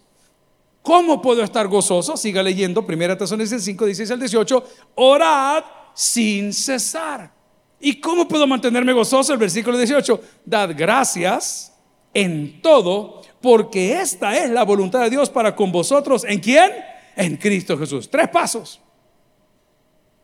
¿Cómo 0.87 1.21
puedo 1.21 1.43
estar 1.43 1.67
gozoso? 1.67 2.15
Siga 2.15 2.41
leyendo, 2.41 2.85
Primera 2.85 3.17
Tesalonicenses 3.17 3.65
5, 3.65 3.85
16 3.87 4.11
al 4.11 4.19
18. 4.19 4.63
Orad 4.95 5.65
sin 5.93 6.53
cesar. 6.53 7.29
¿Y 7.77 7.99
cómo 7.99 8.25
puedo 8.25 8.47
mantenerme 8.47 8.93
gozoso? 8.93 9.33
El 9.33 9.39
versículo 9.39 9.77
18. 9.77 10.21
Dad 10.45 10.69
gracias 10.77 11.73
en 12.13 12.61
todo, 12.61 13.21
porque 13.41 13.99
esta 13.99 14.37
es 14.37 14.49
la 14.49 14.63
voluntad 14.63 15.01
de 15.01 15.09
Dios 15.09 15.29
para 15.29 15.53
con 15.57 15.73
vosotros. 15.73 16.23
¿En 16.23 16.39
quién? 16.39 16.71
En 17.17 17.35
Cristo 17.35 17.77
Jesús. 17.77 18.09
Tres 18.09 18.29
pasos. 18.29 18.79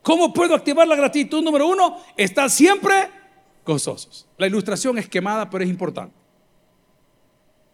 ¿Cómo 0.00 0.32
puedo 0.32 0.54
activar 0.54 0.88
la 0.88 0.96
gratitud? 0.96 1.42
Número 1.42 1.68
uno, 1.68 1.98
estar 2.16 2.48
siempre 2.48 3.10
gozosos. 3.66 4.26
La 4.38 4.46
ilustración 4.46 4.96
es 4.96 5.10
quemada, 5.10 5.50
pero 5.50 5.62
es 5.62 5.68
importante. 5.68 6.16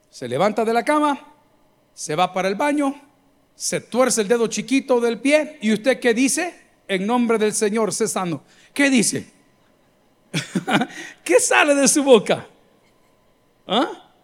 Se 0.09 0.26
levanta 0.26 0.64
de 0.64 0.72
la 0.74 0.85
cama, 0.85 1.31
se 2.00 2.16
va 2.16 2.32
para 2.32 2.48
el 2.48 2.54
baño, 2.54 2.98
se 3.54 3.78
tuerce 3.78 4.22
el 4.22 4.28
dedo 4.28 4.46
chiquito 4.46 5.02
del 5.02 5.20
pie 5.20 5.58
y 5.60 5.70
usted 5.70 6.00
qué 6.00 6.14
dice? 6.14 6.58
En 6.88 7.06
nombre 7.06 7.36
del 7.36 7.52
Señor, 7.52 7.92
cesando. 7.92 8.42
¿Qué 8.72 8.88
dice? 8.88 9.30
¿Qué 11.22 11.38
sale 11.38 11.74
de 11.74 11.86
su 11.86 12.02
boca? 12.02 12.46
¿Ah? 13.66 14.14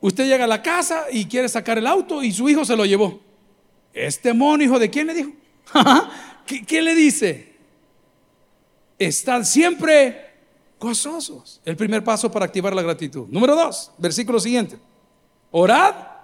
Usted 0.00 0.26
llega 0.26 0.42
a 0.42 0.48
la 0.48 0.60
casa 0.60 1.04
y 1.12 1.26
quiere 1.26 1.48
sacar 1.48 1.78
el 1.78 1.86
auto 1.86 2.20
y 2.20 2.32
su 2.32 2.48
hijo 2.48 2.64
se 2.64 2.74
lo 2.74 2.84
llevó. 2.84 3.20
Este 3.92 4.32
mono, 4.32 4.64
hijo 4.64 4.80
de 4.80 4.90
quién 4.90 5.06
le 5.06 5.14
dijo? 5.14 5.30
¿Qué, 6.46 6.66
¿Qué, 6.66 6.82
le 6.82 6.96
dice? 6.96 7.54
Están 8.98 9.46
siempre 9.46 10.34
gozosos. 10.80 11.60
El 11.64 11.76
primer 11.76 12.02
paso 12.02 12.28
para 12.28 12.44
activar 12.44 12.74
la 12.74 12.82
gratitud. 12.82 13.28
Número 13.28 13.54
dos, 13.54 13.92
versículo 13.98 14.40
siguiente. 14.40 14.76
Orad. 15.52 16.15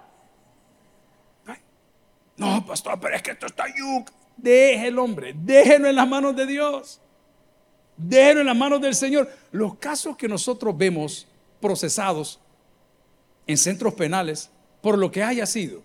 No, 2.42 2.66
pastor, 2.66 2.98
pero 3.00 3.14
es 3.14 3.22
que 3.22 3.32
esto 3.32 3.46
está 3.46 3.64
yuk. 3.68 4.10
Deje 4.36 4.88
el 4.88 4.98
hombre, 4.98 5.34
déjenlo 5.36 5.88
en 5.88 5.96
las 5.96 6.08
manos 6.08 6.34
de 6.34 6.46
Dios. 6.46 7.00
Déjenlo 7.96 8.40
en 8.40 8.46
las 8.46 8.56
manos 8.56 8.80
del 8.80 8.94
Señor. 8.94 9.30
Los 9.52 9.76
casos 9.76 10.16
que 10.16 10.28
nosotros 10.28 10.76
vemos 10.76 11.26
procesados 11.60 12.40
en 13.46 13.56
centros 13.56 13.94
penales, 13.94 14.50
por 14.80 14.98
lo 14.98 15.10
que 15.10 15.22
haya 15.22 15.46
sido, 15.46 15.82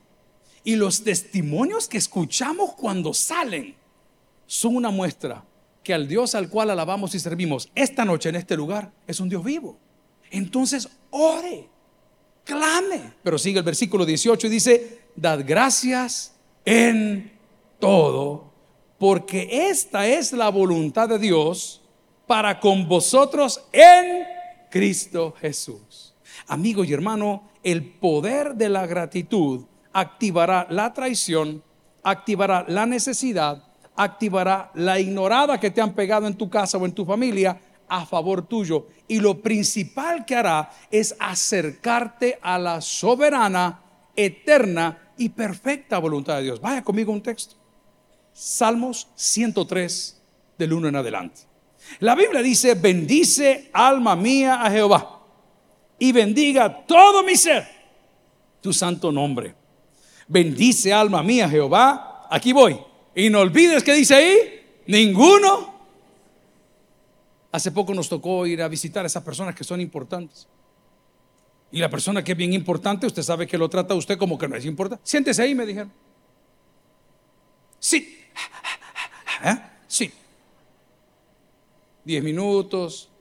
y 0.63 0.75
los 0.75 1.03
testimonios 1.03 1.87
que 1.87 1.97
escuchamos 1.97 2.73
cuando 2.73 3.13
salen, 3.13 3.75
son 4.45 4.75
una 4.75 4.89
muestra 4.89 5.43
que 5.83 5.93
al 5.93 6.07
Dios 6.07 6.35
al 6.35 6.49
cual 6.49 6.69
alabamos 6.69 7.15
y 7.15 7.19
servimos 7.19 7.69
esta 7.75 8.03
noche 8.03 8.29
en 8.29 8.35
este 8.35 8.57
lugar 8.57 8.91
es 9.05 9.19
un 9.19 9.29
Dios 9.29 9.43
vivo. 9.43 9.77
Entonces, 10.31 10.89
ore, 11.11 11.69
clame. 12.43 13.13
Pero 13.23 13.37
sigue 13.37 13.59
el 13.59 13.65
versículo 13.65 14.05
18 14.05 14.47
y 14.47 14.49
dice, 14.49 14.99
dad 15.15 15.43
gracias 15.45 16.33
en 16.67 17.31
todo, 17.79 18.51
porque 18.99 19.69
esta 19.69 20.05
es 20.05 20.33
la 20.33 20.49
voluntad 20.49 21.07
de 21.07 21.17
Dios 21.17 21.81
para 22.25 22.59
con 22.59 22.89
vosotros 22.89 23.63
en 23.71 24.25
Cristo 24.69 25.33
Jesús. 25.39 26.13
Amigo 26.45 26.83
y 26.83 26.91
hermano, 26.91 27.43
el 27.63 27.85
poder 27.85 28.55
de 28.55 28.67
la 28.67 28.85
gratitud 28.85 29.63
activará 29.93 30.67
la 30.69 30.91
traición, 30.93 31.63
activará 32.03 32.65
la 32.67 32.85
necesidad, 32.85 33.63
activará 33.95 34.69
la 34.73 34.99
ignorada 34.99 35.61
que 35.61 35.71
te 35.71 35.79
han 35.79 35.93
pegado 35.93 36.27
en 36.27 36.35
tu 36.35 36.49
casa 36.49 36.77
o 36.77 36.85
en 36.85 36.91
tu 36.91 37.05
familia 37.05 37.61
a 37.87 38.05
favor 38.05 38.45
tuyo. 38.45 38.87
Y 39.07 39.21
lo 39.21 39.41
principal 39.41 40.25
que 40.25 40.35
hará 40.35 40.69
es 40.91 41.15
acercarte 41.17 42.37
a 42.41 42.59
la 42.59 42.81
soberana, 42.81 43.79
eterna 44.17 45.06
y 45.17 45.29
perfecta 45.29 45.99
voluntad 45.99 46.37
de 46.37 46.43
Dios. 46.43 46.61
Vaya 46.61 46.83
conmigo 46.83 47.11
un 47.11 47.21
texto. 47.21 47.55
Salmos 48.33 49.07
103 49.15 50.21
del 50.57 50.73
1 50.73 50.87
en 50.89 50.95
adelante. 50.95 51.41
La 51.99 52.15
Biblia 52.15 52.41
dice, 52.41 52.75
bendice 52.75 53.69
alma 53.73 54.15
mía 54.15 54.63
a 54.63 54.69
Jehová 54.69 55.21
y 55.99 56.11
bendiga 56.11 56.85
todo 56.85 57.23
mi 57.23 57.35
ser 57.35 57.67
tu 58.61 58.73
santo 58.73 59.11
nombre. 59.11 59.55
Bendice 60.27 60.93
alma 60.93 61.23
mía 61.23 61.49
Jehová. 61.49 62.27
Aquí 62.29 62.51
voy. 62.51 62.77
Y 63.15 63.29
no 63.29 63.39
olvides 63.39 63.83
que 63.83 63.93
dice 63.93 64.15
ahí, 64.15 64.37
ninguno. 64.87 65.75
Hace 67.51 67.71
poco 67.71 67.93
nos 67.93 68.09
tocó 68.09 68.45
ir 68.45 68.61
a 68.61 68.67
visitar 68.67 69.05
a 69.05 69.07
esas 69.07 69.23
personas 69.23 69.55
que 69.55 69.63
son 69.63 69.79
importantes. 69.81 70.47
Y 71.77 71.79
la 71.79 71.91
persona 71.91 72.23
que 72.23 72.31
es 72.31 72.37
bien 72.39 72.53
importante, 72.53 73.05
usted 73.05 73.21
sabe 73.21 73.45
que 73.45 73.55
lo 73.55 73.69
trata 73.69 73.93
usted 73.93 74.17
como 74.17 74.35
que 74.35 74.47
no 74.47 74.55
es 74.55 74.65
importante. 74.65 75.03
Siéntese 75.05 75.43
ahí, 75.43 75.53
me 75.53 75.63
dijeron. 75.63 75.93
Sí. 77.77 78.17
¿Eh? 79.43 79.59
Sí. 79.85 80.11
10 82.03 82.23
minutos, 82.23 83.11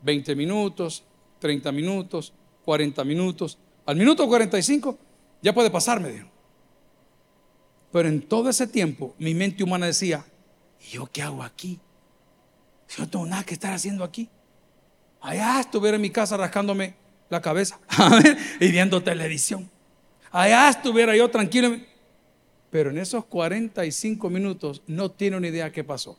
20 0.00 0.34
minutos, 0.34 1.04
30 1.40 1.70
minutos, 1.72 2.32
40 2.64 3.04
minutos. 3.04 3.58
Al 3.84 3.96
minuto 3.96 4.26
45 4.26 4.98
ya 5.42 5.52
puede 5.52 5.70
pasar, 5.70 6.00
me 6.00 6.10
dijo. 6.10 6.28
Pero 7.92 8.08
en 8.08 8.22
todo 8.22 8.48
ese 8.48 8.66
tiempo 8.66 9.14
mi 9.18 9.34
mente 9.34 9.62
humana 9.62 9.84
decía, 9.84 10.24
¿y 10.80 10.92
yo 10.92 11.06
qué 11.12 11.20
hago 11.20 11.42
aquí? 11.42 11.78
Yo 12.88 13.02
no 13.02 13.10
tengo 13.10 13.26
nada 13.26 13.44
que 13.44 13.52
estar 13.52 13.74
haciendo 13.74 14.04
aquí. 14.04 14.26
Allá 15.20 15.60
estuviera 15.60 15.96
en 15.96 16.00
mi 16.00 16.08
casa 16.08 16.38
rascándome 16.38 17.04
la 17.28 17.40
cabeza 17.40 17.78
y 18.60 18.70
viendo 18.70 19.02
televisión. 19.02 19.68
Allá 20.30 20.68
estuviera 20.68 21.16
yo 21.16 21.30
tranquilo. 21.30 21.76
Pero 22.70 22.90
en 22.90 22.98
esos 22.98 23.24
45 23.24 24.28
minutos 24.28 24.82
no 24.86 25.10
tiene 25.10 25.36
una 25.36 25.48
idea 25.48 25.72
qué 25.72 25.84
pasó. 25.84 26.18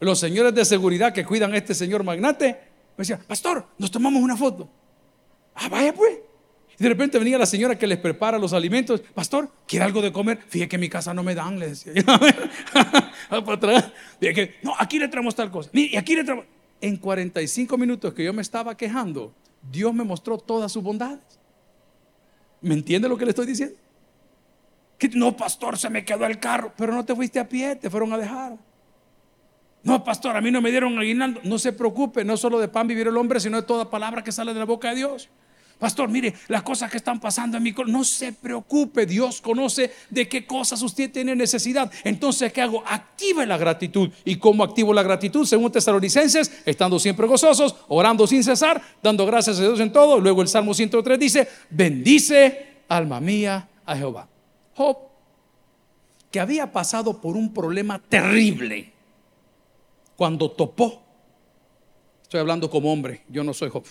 Los 0.00 0.18
señores 0.18 0.54
de 0.54 0.64
seguridad 0.64 1.12
que 1.12 1.24
cuidan 1.24 1.52
a 1.52 1.56
este 1.56 1.74
señor 1.74 2.04
magnate 2.04 2.72
me 2.96 3.02
decían, 3.02 3.20
pastor, 3.26 3.66
nos 3.78 3.90
tomamos 3.90 4.22
una 4.22 4.36
foto. 4.36 4.68
Ah, 5.54 5.68
vaya 5.68 5.92
pues. 5.94 6.18
Y 6.78 6.82
de 6.82 6.88
repente 6.88 7.18
venía 7.18 7.38
la 7.38 7.46
señora 7.46 7.78
que 7.78 7.86
les 7.86 7.98
prepara 7.98 8.38
los 8.38 8.52
alimentos. 8.52 9.00
Pastor, 9.14 9.50
¿quiere 9.66 9.84
algo 9.84 10.02
de 10.02 10.12
comer? 10.12 10.38
Fíjate 10.48 10.68
que 10.68 10.78
mi 10.78 10.88
casa 10.88 11.14
no 11.14 11.22
me 11.22 11.34
dan, 11.34 11.58
le 11.58 11.70
decía. 11.70 11.92
Para 13.28 13.54
atrás. 13.54 13.92
No, 14.62 14.74
aquí 14.78 14.98
le 14.98 15.08
traemos 15.08 15.34
tal 15.34 15.50
cosa. 15.50 15.70
Y 15.72 15.96
aquí 15.96 16.14
le 16.14 16.24
traemos. 16.24 16.46
En 16.80 16.96
45 16.96 17.78
minutos 17.78 18.12
que 18.12 18.24
yo 18.24 18.32
me 18.32 18.42
estaba 18.42 18.76
quejando, 18.76 19.32
Dios 19.70 19.94
me 19.94 20.04
mostró 20.04 20.38
todas 20.38 20.72
sus 20.72 20.82
bondades. 20.82 21.20
¿Me 22.60 22.74
entiende 22.74 23.08
lo 23.08 23.16
que 23.16 23.24
le 23.24 23.30
estoy 23.30 23.46
diciendo? 23.46 23.76
Que 24.98 25.08
no, 25.08 25.36
pastor, 25.36 25.78
se 25.78 25.90
me 25.90 26.04
quedó 26.04 26.24
el 26.26 26.38
carro, 26.38 26.72
pero 26.76 26.92
no 26.94 27.04
te 27.04 27.14
fuiste 27.14 27.40
a 27.40 27.48
pie, 27.48 27.76
te 27.76 27.90
fueron 27.90 28.12
a 28.12 28.18
dejar. 28.18 28.56
No, 29.82 30.04
pastor, 30.04 30.36
a 30.36 30.40
mí 30.40 30.50
no 30.50 30.60
me 30.60 30.70
dieron 30.70 30.96
aguinaldo. 30.98 31.40
No 31.42 31.58
se 31.58 31.72
preocupe, 31.72 32.24
no 32.24 32.36
solo 32.36 32.60
de 32.60 32.68
pan 32.68 32.86
vivir 32.86 33.08
el 33.08 33.16
hombre, 33.16 33.40
sino 33.40 33.60
de 33.60 33.66
toda 33.66 33.90
palabra 33.90 34.22
que 34.22 34.30
sale 34.30 34.54
de 34.54 34.60
la 34.60 34.64
boca 34.64 34.90
de 34.90 34.96
Dios. 34.96 35.28
Pastor, 35.82 36.08
mire, 36.08 36.32
las 36.46 36.62
cosas 36.62 36.88
que 36.88 36.96
están 36.98 37.18
pasando 37.18 37.56
en 37.56 37.62
mi 37.64 37.72
corazón, 37.72 37.94
no 37.94 38.04
se 38.04 38.32
preocupe, 38.32 39.04
Dios 39.04 39.40
conoce 39.40 39.92
de 40.10 40.28
qué 40.28 40.46
cosas 40.46 40.80
usted 40.80 41.10
tiene 41.10 41.34
necesidad. 41.34 41.90
Entonces, 42.04 42.52
¿qué 42.52 42.62
hago? 42.62 42.84
Active 42.86 43.44
la 43.46 43.58
gratitud. 43.58 44.08
¿Y 44.24 44.36
cómo 44.36 44.62
activo 44.62 44.94
la 44.94 45.02
gratitud? 45.02 45.44
Según 45.44 45.72
Tesalonicenses, 45.72 46.62
estando 46.64 47.00
siempre 47.00 47.26
gozosos, 47.26 47.74
orando 47.88 48.28
sin 48.28 48.44
cesar, 48.44 48.80
dando 49.02 49.26
gracias 49.26 49.58
a 49.58 49.62
Dios 49.62 49.80
en 49.80 49.92
todo. 49.92 50.20
Luego 50.20 50.42
el 50.42 50.46
Salmo 50.46 50.72
103 50.72 51.18
dice, 51.18 51.48
bendice 51.68 52.84
alma 52.86 53.18
mía 53.18 53.68
a 53.84 53.96
Jehová. 53.96 54.28
Job, 54.76 54.98
que 56.30 56.38
había 56.38 56.70
pasado 56.70 57.20
por 57.20 57.36
un 57.36 57.52
problema 57.52 57.98
terrible 57.98 58.92
cuando 60.14 60.48
topó, 60.48 61.02
estoy 62.22 62.38
hablando 62.38 62.70
como 62.70 62.92
hombre, 62.92 63.24
yo 63.28 63.42
no 63.42 63.52
soy 63.52 63.68
Job, 63.68 63.82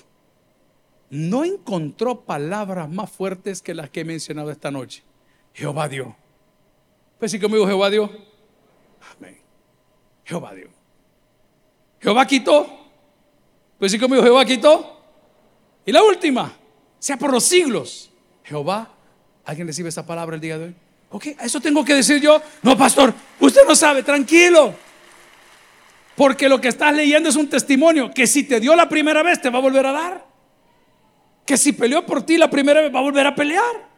no 1.12 1.44
encontró 1.44 2.22
palabras 2.22 2.90
más 2.90 3.12
fuertes 3.12 3.62
que 3.62 3.74
las 3.74 3.90
que 3.90 4.00
he 4.00 4.06
mencionado 4.06 4.50
esta 4.50 4.72
noche. 4.72 5.04
Jehová 5.54 5.90
dio. 5.90 6.16
Pues 7.20 7.32
sí 7.32 7.40
conmigo, 7.40 7.68
Jehová 7.68 7.90
dio. 7.90 8.10
Amén. 9.18 9.38
Jehová 10.24 10.56
dio. 10.56 10.70
Jehová 12.00 12.26
quitó. 12.26 12.66
Pues 13.78 13.92
sí 13.92 14.00
conmigo, 14.00 14.24
Jehová 14.24 14.46
quitó. 14.46 15.02
Y 15.86 15.92
la 15.92 16.02
última, 16.02 16.54
sea 16.98 17.18
por 17.18 17.32
los 17.32 17.44
siglos. 17.44 18.10
Jehová, 18.46 18.90
¿alguien 19.44 19.68
recibe 19.68 19.90
esa 19.90 20.06
palabra 20.06 20.36
el 20.36 20.42
día 20.42 20.58
de 20.58 20.66
hoy? 20.66 20.76
Ok, 21.10 21.28
eso 21.42 21.60
tengo 21.60 21.84
que 21.84 21.94
decir 21.94 22.22
yo. 22.22 22.42
No, 22.62 22.78
pastor, 22.78 23.14
usted 23.38 23.62
no 23.68 23.76
sabe, 23.76 24.02
tranquilo. 24.02 24.74
Porque 26.16 26.48
lo 26.48 26.62
que 26.62 26.70
estás 26.70 26.96
leyendo 26.96 27.28
es 27.28 27.36
un 27.36 27.50
testimonio 27.50 28.12
que 28.14 28.28
si 28.28 28.44
te 28.44 28.62
dio 28.62 28.74
la 28.78 28.88
primera 28.88 29.22
vez 29.24 29.42
te 29.42 29.50
va 29.50 29.60
a 29.60 29.62
volver 29.62 29.86
a 29.86 29.92
dar. 29.92 30.31
Que 31.52 31.58
si 31.58 31.74
peleó 31.74 32.06
por 32.06 32.24
ti 32.24 32.38
la 32.38 32.50
primera 32.50 32.80
vez 32.80 32.96
va 32.96 33.00
a 33.00 33.02
volver 33.02 33.28
a 33.28 33.36
pelear. 33.36 33.92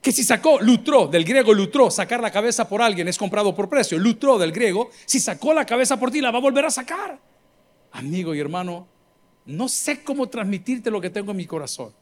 Que 0.00 0.12
si 0.12 0.22
sacó, 0.22 0.60
lutró, 0.60 1.08
del 1.08 1.24
griego 1.24 1.52
lutró, 1.52 1.90
sacar 1.90 2.20
la 2.20 2.30
cabeza 2.30 2.68
por 2.68 2.80
alguien 2.80 3.08
es 3.08 3.18
comprado 3.18 3.52
por 3.52 3.68
precio. 3.68 3.98
Lutró 3.98 4.38
del 4.38 4.52
griego, 4.52 4.88
si 5.04 5.18
sacó 5.18 5.52
la 5.54 5.66
cabeza 5.66 5.98
por 5.98 6.12
ti 6.12 6.20
la 6.20 6.30
va 6.30 6.38
a 6.38 6.40
volver 6.40 6.64
a 6.64 6.70
sacar. 6.70 7.18
Amigo 7.90 8.32
y 8.32 8.38
hermano, 8.38 8.86
no 9.44 9.68
sé 9.68 10.04
cómo 10.04 10.28
transmitirte 10.28 10.88
lo 10.88 11.00
que 11.00 11.10
tengo 11.10 11.32
en 11.32 11.38
mi 11.38 11.46
corazón. 11.46 11.92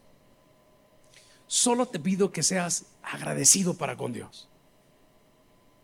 Solo 1.47 1.87
te 1.87 1.99
pido 1.99 2.31
que 2.31 2.43
seas 2.43 2.85
agradecido 3.03 3.79
para 3.79 3.97
con 3.97 4.13
Dios. 4.13 4.47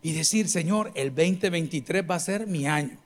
Y 0.03 0.11
decir, 0.11 0.49
Señor, 0.49 0.91
el 0.93 1.15
2023 1.15 2.07
va 2.07 2.13
a 2.13 2.19
ser 2.19 2.45
mi 2.45 2.67
año. 2.67 2.99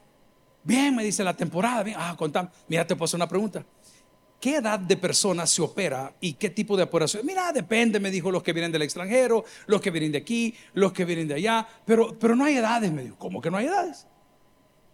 Bien, 0.64 0.96
me 0.96 1.04
dice 1.04 1.24
la 1.24 1.36
temporada. 1.36 1.84
Bien. 1.84 1.98
Ah, 2.00 2.16
contame. 2.18 2.50
Mira, 2.68 2.86
te 2.86 2.96
puedo 2.96 3.06
hacer 3.06 3.18
una 3.18 3.28
pregunta. 3.28 3.66
¿Qué 4.40 4.58
edad 4.58 4.78
de 4.78 4.98
persona 4.98 5.48
se 5.48 5.62
opera 5.62 6.14
y 6.20 6.34
qué 6.34 6.50
tipo 6.50 6.76
de 6.76 6.84
operación? 6.84 7.26
Mira, 7.26 7.52
depende, 7.54 8.00
me 8.00 8.12
dijo, 8.12 8.30
los 8.30 8.44
que 8.44 8.52
vienen 8.52 8.72
del 8.72 8.82
extranjero, 8.82 9.46
los 9.68 9.82
que 9.82 9.90
vienen 9.90 10.12
de 10.12 10.18
aquí, 10.18 10.54
los 10.74 10.92
que 10.92 11.06
vienen 11.06 11.30
de 11.30 11.36
allá, 11.36 11.66
pero, 11.86 12.18
pero 12.20 12.36
no 12.36 12.44
hay 12.44 12.58
edades, 12.58 12.92
me 12.92 13.04
dijo. 13.04 13.16
¿Cómo 13.18 13.42
que 13.42 13.50
no 13.50 13.58
hay 13.58 13.68
edades? 13.68 14.06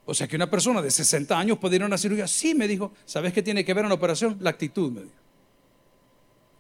O 0.06 0.13
sea 0.13 0.28
que 0.28 0.36
una 0.36 0.50
persona 0.50 0.82
de 0.82 0.91
60 0.91 1.38
años 1.38 1.58
puede 1.58 1.76
ir 1.76 1.84
a 1.84 1.88
una 1.88 1.98
cirugía. 1.98 2.28
Sí, 2.28 2.56
me 2.56 2.67
dijo. 2.67 2.93
¿Sabes 3.06 3.34
qué 3.34 3.41
tiene 3.41 3.65
que 3.65 3.74
ver 3.74 3.86
en 3.86 3.89
la 3.89 3.95
operación? 3.95 4.38
La 4.39 4.52
actitud, 4.52 4.91
me 4.91 5.02
dijo. 5.02 5.15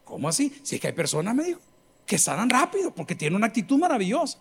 ¿Cómo 0.09 0.27
así? 0.27 0.51
Si 0.63 0.75
es 0.75 0.81
que 0.81 0.87
hay 0.87 0.93
personas, 0.93 1.35
me 1.35 1.43
dijo, 1.43 1.59
que 2.07 2.17
sanan 2.17 2.49
rápido 2.49 2.91
porque 2.91 3.13
tienen 3.13 3.35
una 3.35 3.45
actitud 3.45 3.77
maravillosa. 3.77 4.39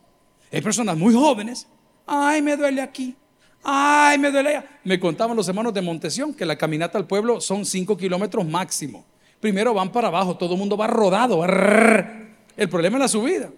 Hay 0.51 0.63
personas 0.63 0.97
muy 0.97 1.13
jóvenes. 1.13 1.69
Ay, 2.07 2.41
me 2.41 2.57
duele 2.57 2.81
aquí. 2.81 3.15
Ay, 3.63 4.17
me 4.19 4.31
duele 4.31 4.49
allá. 4.49 4.81
Me 4.83 4.99
contaban 4.99 5.37
los 5.37 5.47
hermanos 5.47 5.75
de 5.75 5.83
Montesión 5.83 6.33
que 6.33 6.47
la 6.47 6.57
caminata 6.57 6.97
al 6.97 7.07
pueblo 7.07 7.43
son 7.43 7.67
5 7.67 7.99
kilómetros 7.99 8.47
máximo. 8.47 9.05
Primero 9.41 9.75
van 9.75 9.93
para 9.93 10.09
abajo, 10.09 10.39
todo 10.39 10.55
el 10.55 10.59
mundo 10.59 10.75
va 10.75 10.87
rodado. 10.87 11.45
El 11.45 12.69
problema 12.71 12.97
es 12.97 13.01
la 13.03 13.09
subida. 13.09 13.51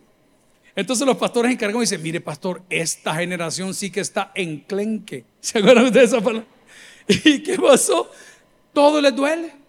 Entonces 0.74 1.06
los 1.06 1.16
pastores 1.16 1.52
encargados 1.52 1.82
dicen, 1.82 2.02
mire 2.02 2.20
pastor, 2.20 2.62
esta 2.70 3.14
generación 3.14 3.72
sí 3.72 3.92
que 3.92 4.00
está 4.00 4.32
enclenque. 4.34 5.24
¿Se 5.40 5.58
acuerdan 5.60 5.86
ustedes 5.86 6.10
de 6.10 6.16
esa 6.16 6.24
palabra? 6.24 6.48
¿Y 7.06 7.44
qué 7.44 7.56
pasó? 7.56 8.10
Todo 8.72 9.00
les 9.00 9.14
duele. 9.14 9.59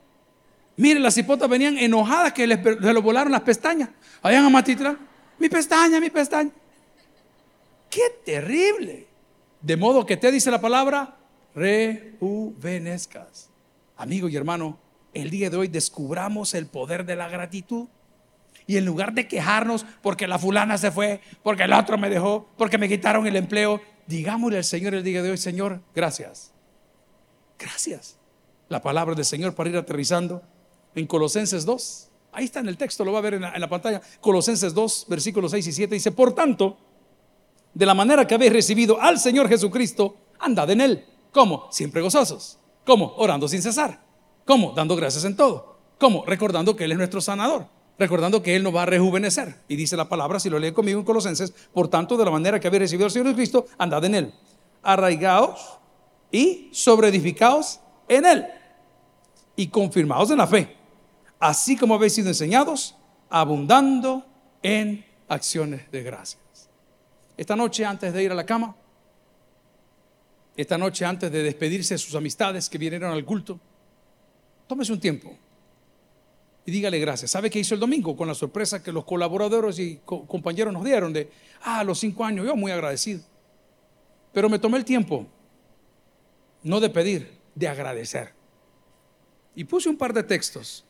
Mire, 0.82 1.00
las 1.00 1.16
hipotas 1.16 1.48
venían 1.48 1.78
enojadas 1.78 2.34
que 2.34 2.48
les, 2.48 2.60
se 2.60 2.92
lo 2.92 3.04
volaron 3.04 3.32
las 3.32 3.42
pestañas. 3.42 3.90
Allá 4.20 4.40
en 4.40 4.46
Amatitra, 4.46 4.98
mi 5.38 5.48
pestaña, 5.48 6.00
mi 6.00 6.10
pestaña. 6.10 6.50
¡Qué 7.88 8.02
terrible! 8.26 9.06
De 9.62 9.78
modo 9.78 10.08
que 10.08 10.18
te 10.18 10.32
dice 10.32 10.50
la 10.50 10.60
palabra, 10.60 11.18
rejuvenezcas. 11.54 13.52
Amigo 13.96 14.28
y 14.28 14.36
hermano, 14.36 14.80
el 15.14 15.30
día 15.30 15.52
de 15.52 15.58
hoy 15.58 15.68
descubramos 15.68 16.56
el 16.56 16.66
poder 16.66 17.06
de 17.06 17.16
la 17.16 17.30
gratitud. 17.30 17.88
Y 18.66 18.78
en 18.78 18.86
lugar 18.86 19.14
de 19.14 19.28
quejarnos 19.28 19.86
porque 20.02 20.28
la 20.28 20.40
fulana 20.40 20.80
se 20.80 20.90
fue, 20.90 21.22
porque 21.44 21.62
el 21.62 21.74
otro 21.74 22.00
me 22.00 22.10
dejó, 22.10 22.50
porque 22.58 22.80
me 22.80 22.90
quitaron 22.90 23.28
el 23.28 23.36
empleo, 23.36 23.80
digámosle 24.08 24.58
al 24.58 24.64
Señor 24.64 24.96
el 24.96 25.04
día 25.04 25.22
de 25.22 25.30
hoy, 25.30 25.38
Señor, 25.38 25.80
gracias. 25.94 26.52
Gracias. 27.60 28.18
La 28.68 28.82
palabra 28.82 29.14
del 29.14 29.26
Señor 29.26 29.54
para 29.54 29.70
ir 29.70 29.78
aterrizando 29.78 30.42
en 30.96 31.08
Colosenses 31.08 31.66
2. 31.66 32.08
Ahí 32.34 32.46
está 32.46 32.60
en 32.62 32.70
el 32.70 32.78
texto, 32.78 33.04
lo 33.04 33.12
va 33.12 33.20
a 33.20 33.22
ver 33.22 33.34
en 33.36 33.42
la, 33.42 33.70
pantalla. 33.70 34.02
Colosenses 34.22 34.74
2, 34.74 35.06
versículos 35.10 35.52
6 35.52 35.68
y 35.68 35.72
7 35.74 35.96
dice, 35.96 36.12
por 36.12 36.34
tanto, 36.34 36.78
de 37.74 37.86
la 37.86 37.94
manera 37.94 38.26
que 38.26 38.36
habéis 38.36 38.54
recibido 38.54 39.02
al 39.02 39.20
Señor 39.20 39.50
Jesucristo, 39.50 40.16
andad 40.40 40.70
en 40.70 40.82
Él. 40.82 41.06
¿Cómo? 41.32 41.68
Siempre 41.72 42.02
gozosos. 42.02 42.58
¿Cómo? 42.86 43.14
Orando 43.18 43.48
sin 43.48 43.62
cesar. 43.62 44.02
¿Cómo? 44.46 44.72
Dando 44.72 44.96
gracias 44.96 45.26
en 45.26 45.36
todo. 45.36 45.78
¿Cómo? 46.00 46.26
Recordando 46.26 46.76
que 46.76 46.86
Él 46.86 46.94
es 46.94 46.98
nuestro 46.98 47.22
sanador. 47.22 47.68
Recordando 48.00 48.42
que 48.42 48.56
Él 48.56 48.64
nos 48.64 48.76
va 48.76 48.84
a 48.84 48.86
rejuvenecer. 48.86 49.58
Y 49.68 49.76
dice 49.76 49.98
la 49.98 50.08
palabra, 50.08 50.40
si 50.40 50.50
lo 50.50 50.58
lee 50.58 50.72
conmigo 50.72 51.00
en 51.00 51.06
Colosenses, 51.06 51.54
por 51.74 51.90
tanto, 51.90 52.18
de 52.18 52.26
la 52.26 52.32
manera 52.32 52.60
que 52.60 52.68
habéis 52.68 52.82
recibido 52.82 53.06
al 53.06 53.12
Señor 53.12 53.28
Jesucristo, 53.28 53.68
andad 53.78 54.04
en 54.06 54.16
Él. 54.16 54.34
Arraigaos 54.84 55.80
y 56.32 56.70
sobreedificaos 56.72 57.82
en 58.08 58.26
Él. 58.26 58.46
Y 59.58 59.68
confirmaos 59.68 60.32
en 60.32 60.38
la 60.38 60.48
fe 60.48 60.81
así 61.42 61.76
como 61.76 61.96
habéis 61.96 62.14
sido 62.14 62.30
enseñados, 62.30 62.96
abundando 63.30 64.24
en 64.62 65.04
acciones 65.28 65.92
de 65.92 66.04
gracias. 66.04 66.70
Esta 67.36 67.56
noche 67.56 67.84
antes 67.84 68.14
de 68.14 68.24
ir 68.24 68.32
a 68.32 68.36
la 68.36 68.46
cama, 68.46 68.76
esta 70.56 70.78
noche 70.78 71.04
antes 71.04 71.32
de 71.32 71.42
despedirse 71.42 71.96
de 71.96 71.98
sus 71.98 72.14
amistades 72.14 72.70
que 72.70 72.78
vinieron 72.78 73.12
al 73.12 73.26
culto, 73.26 73.60
tómese 74.68 74.94
un 74.94 75.00
tiempo 75.00 75.36
y 76.64 76.72
dígale 76.72 77.00
gracias. 77.00 77.32
¿Sabe 77.32 77.50
qué 77.50 77.58
hizo 77.58 77.74
el 77.74 77.80
domingo 77.80 78.16
con 78.16 78.28
la 78.28 78.36
sorpresa 78.36 78.84
que 78.84 78.92
los 78.92 79.04
colaboradores 79.04 79.80
y 79.80 80.00
compañeros 80.06 80.72
nos 80.72 80.84
dieron 80.84 81.12
de, 81.12 81.32
ah, 81.64 81.84
los 81.84 82.00
cinco 82.00 82.24
años, 82.24 82.46
yo 82.46 82.56
muy 82.56 82.72
agradecido. 82.72 83.22
Pero 84.32 84.48
me 84.48 84.60
tomé 84.60 84.78
el 84.78 84.86
tiempo, 84.86 85.26
no 86.62 86.80
de 86.80 86.90
pedir, 86.92 87.32
de 87.56 87.68
agradecer. 87.68 88.32
Y 89.56 89.64
puse 89.64 89.90
un 89.90 89.98
par 89.98 90.14
de 90.14 90.22
textos 90.22 90.86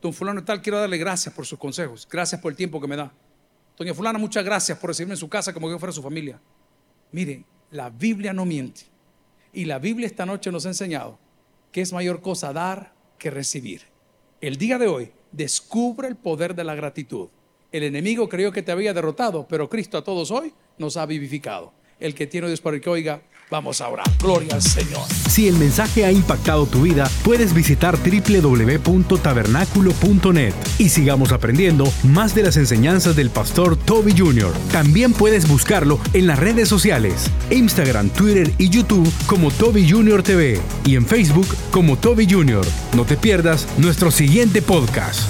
Don 0.00 0.12
fulano 0.12 0.42
tal, 0.42 0.62
quiero 0.62 0.78
darle 0.78 0.96
gracias 0.96 1.34
por 1.34 1.46
sus 1.46 1.58
consejos, 1.58 2.08
gracias 2.10 2.40
por 2.40 2.52
el 2.52 2.56
tiempo 2.56 2.80
que 2.80 2.88
me 2.88 2.96
da. 2.96 3.12
Doña 3.76 3.94
fulana, 3.94 4.18
muchas 4.18 4.44
gracias 4.44 4.78
por 4.78 4.90
recibirme 4.90 5.14
en 5.14 5.18
su 5.18 5.28
casa 5.28 5.52
como 5.52 5.68
que 5.68 5.78
fuera 5.78 5.92
su 5.92 6.02
familia. 6.02 6.40
Mire, 7.12 7.44
la 7.70 7.90
Biblia 7.90 8.32
no 8.32 8.44
miente. 8.44 8.82
Y 9.52 9.64
la 9.64 9.78
Biblia 9.78 10.06
esta 10.06 10.26
noche 10.26 10.52
nos 10.52 10.64
ha 10.66 10.68
enseñado 10.68 11.18
que 11.72 11.80
es 11.80 11.92
mayor 11.92 12.20
cosa 12.20 12.52
dar 12.52 12.92
que 13.18 13.30
recibir. 13.30 13.82
El 14.40 14.56
día 14.56 14.78
de 14.78 14.88
hoy 14.88 15.12
descubre 15.32 16.08
el 16.08 16.16
poder 16.16 16.54
de 16.54 16.64
la 16.64 16.74
gratitud. 16.74 17.28
El 17.72 17.82
enemigo 17.84 18.28
creyó 18.28 18.52
que 18.52 18.62
te 18.62 18.72
había 18.72 18.94
derrotado, 18.94 19.46
pero 19.48 19.68
Cristo 19.68 19.98
a 19.98 20.04
todos 20.04 20.30
hoy 20.30 20.52
nos 20.78 20.96
ha 20.96 21.06
vivificado. 21.06 21.72
el 22.00 22.14
que 22.14 22.26
tiene 22.26 22.46
Dios 22.46 22.62
para 22.62 22.76
el 22.76 22.82
que 22.82 22.88
oiga, 22.88 23.20
vamos 23.50 23.80
a 23.80 23.88
orar. 23.88 24.06
Gloria 24.20 24.54
al 24.54 24.62
Señor. 24.62 25.02
Si 25.28 25.48
el 25.48 25.56
mensaje 25.56 26.04
ha 26.04 26.12
impactado 26.12 26.66
tu 26.66 26.82
vida, 26.82 27.10
puedes 27.24 27.52
visitar 27.52 27.98
www.tabernaculo.net 27.98 30.54
y 30.78 30.88
sigamos 30.88 31.32
aprendiendo 31.32 31.92
más 32.04 32.32
de 32.34 32.44
las 32.44 32.56
enseñanzas 32.56 33.16
del 33.16 33.30
pastor 33.30 33.76
Toby 33.76 34.16
Jr. 34.16 34.52
También 34.72 35.12
puedes 35.12 35.48
buscarlo 35.48 35.98
en 36.12 36.26
las 36.26 36.38
redes 36.38 36.68
sociales, 36.68 37.30
Instagram, 37.50 38.10
Twitter 38.10 38.52
y 38.58 38.68
YouTube 38.68 39.10
como 39.26 39.50
Toby 39.50 39.88
Jr. 39.88 40.22
TV 40.22 40.60
y 40.86 40.96
en 40.96 41.06
Facebook 41.06 41.48
como 41.70 41.96
Toby 41.96 42.28
Jr. 42.30 42.66
No 42.94 43.04
te 43.04 43.16
pierdas 43.16 43.66
nuestro 43.78 44.10
siguiente 44.10 44.60
podcast. 44.62 45.20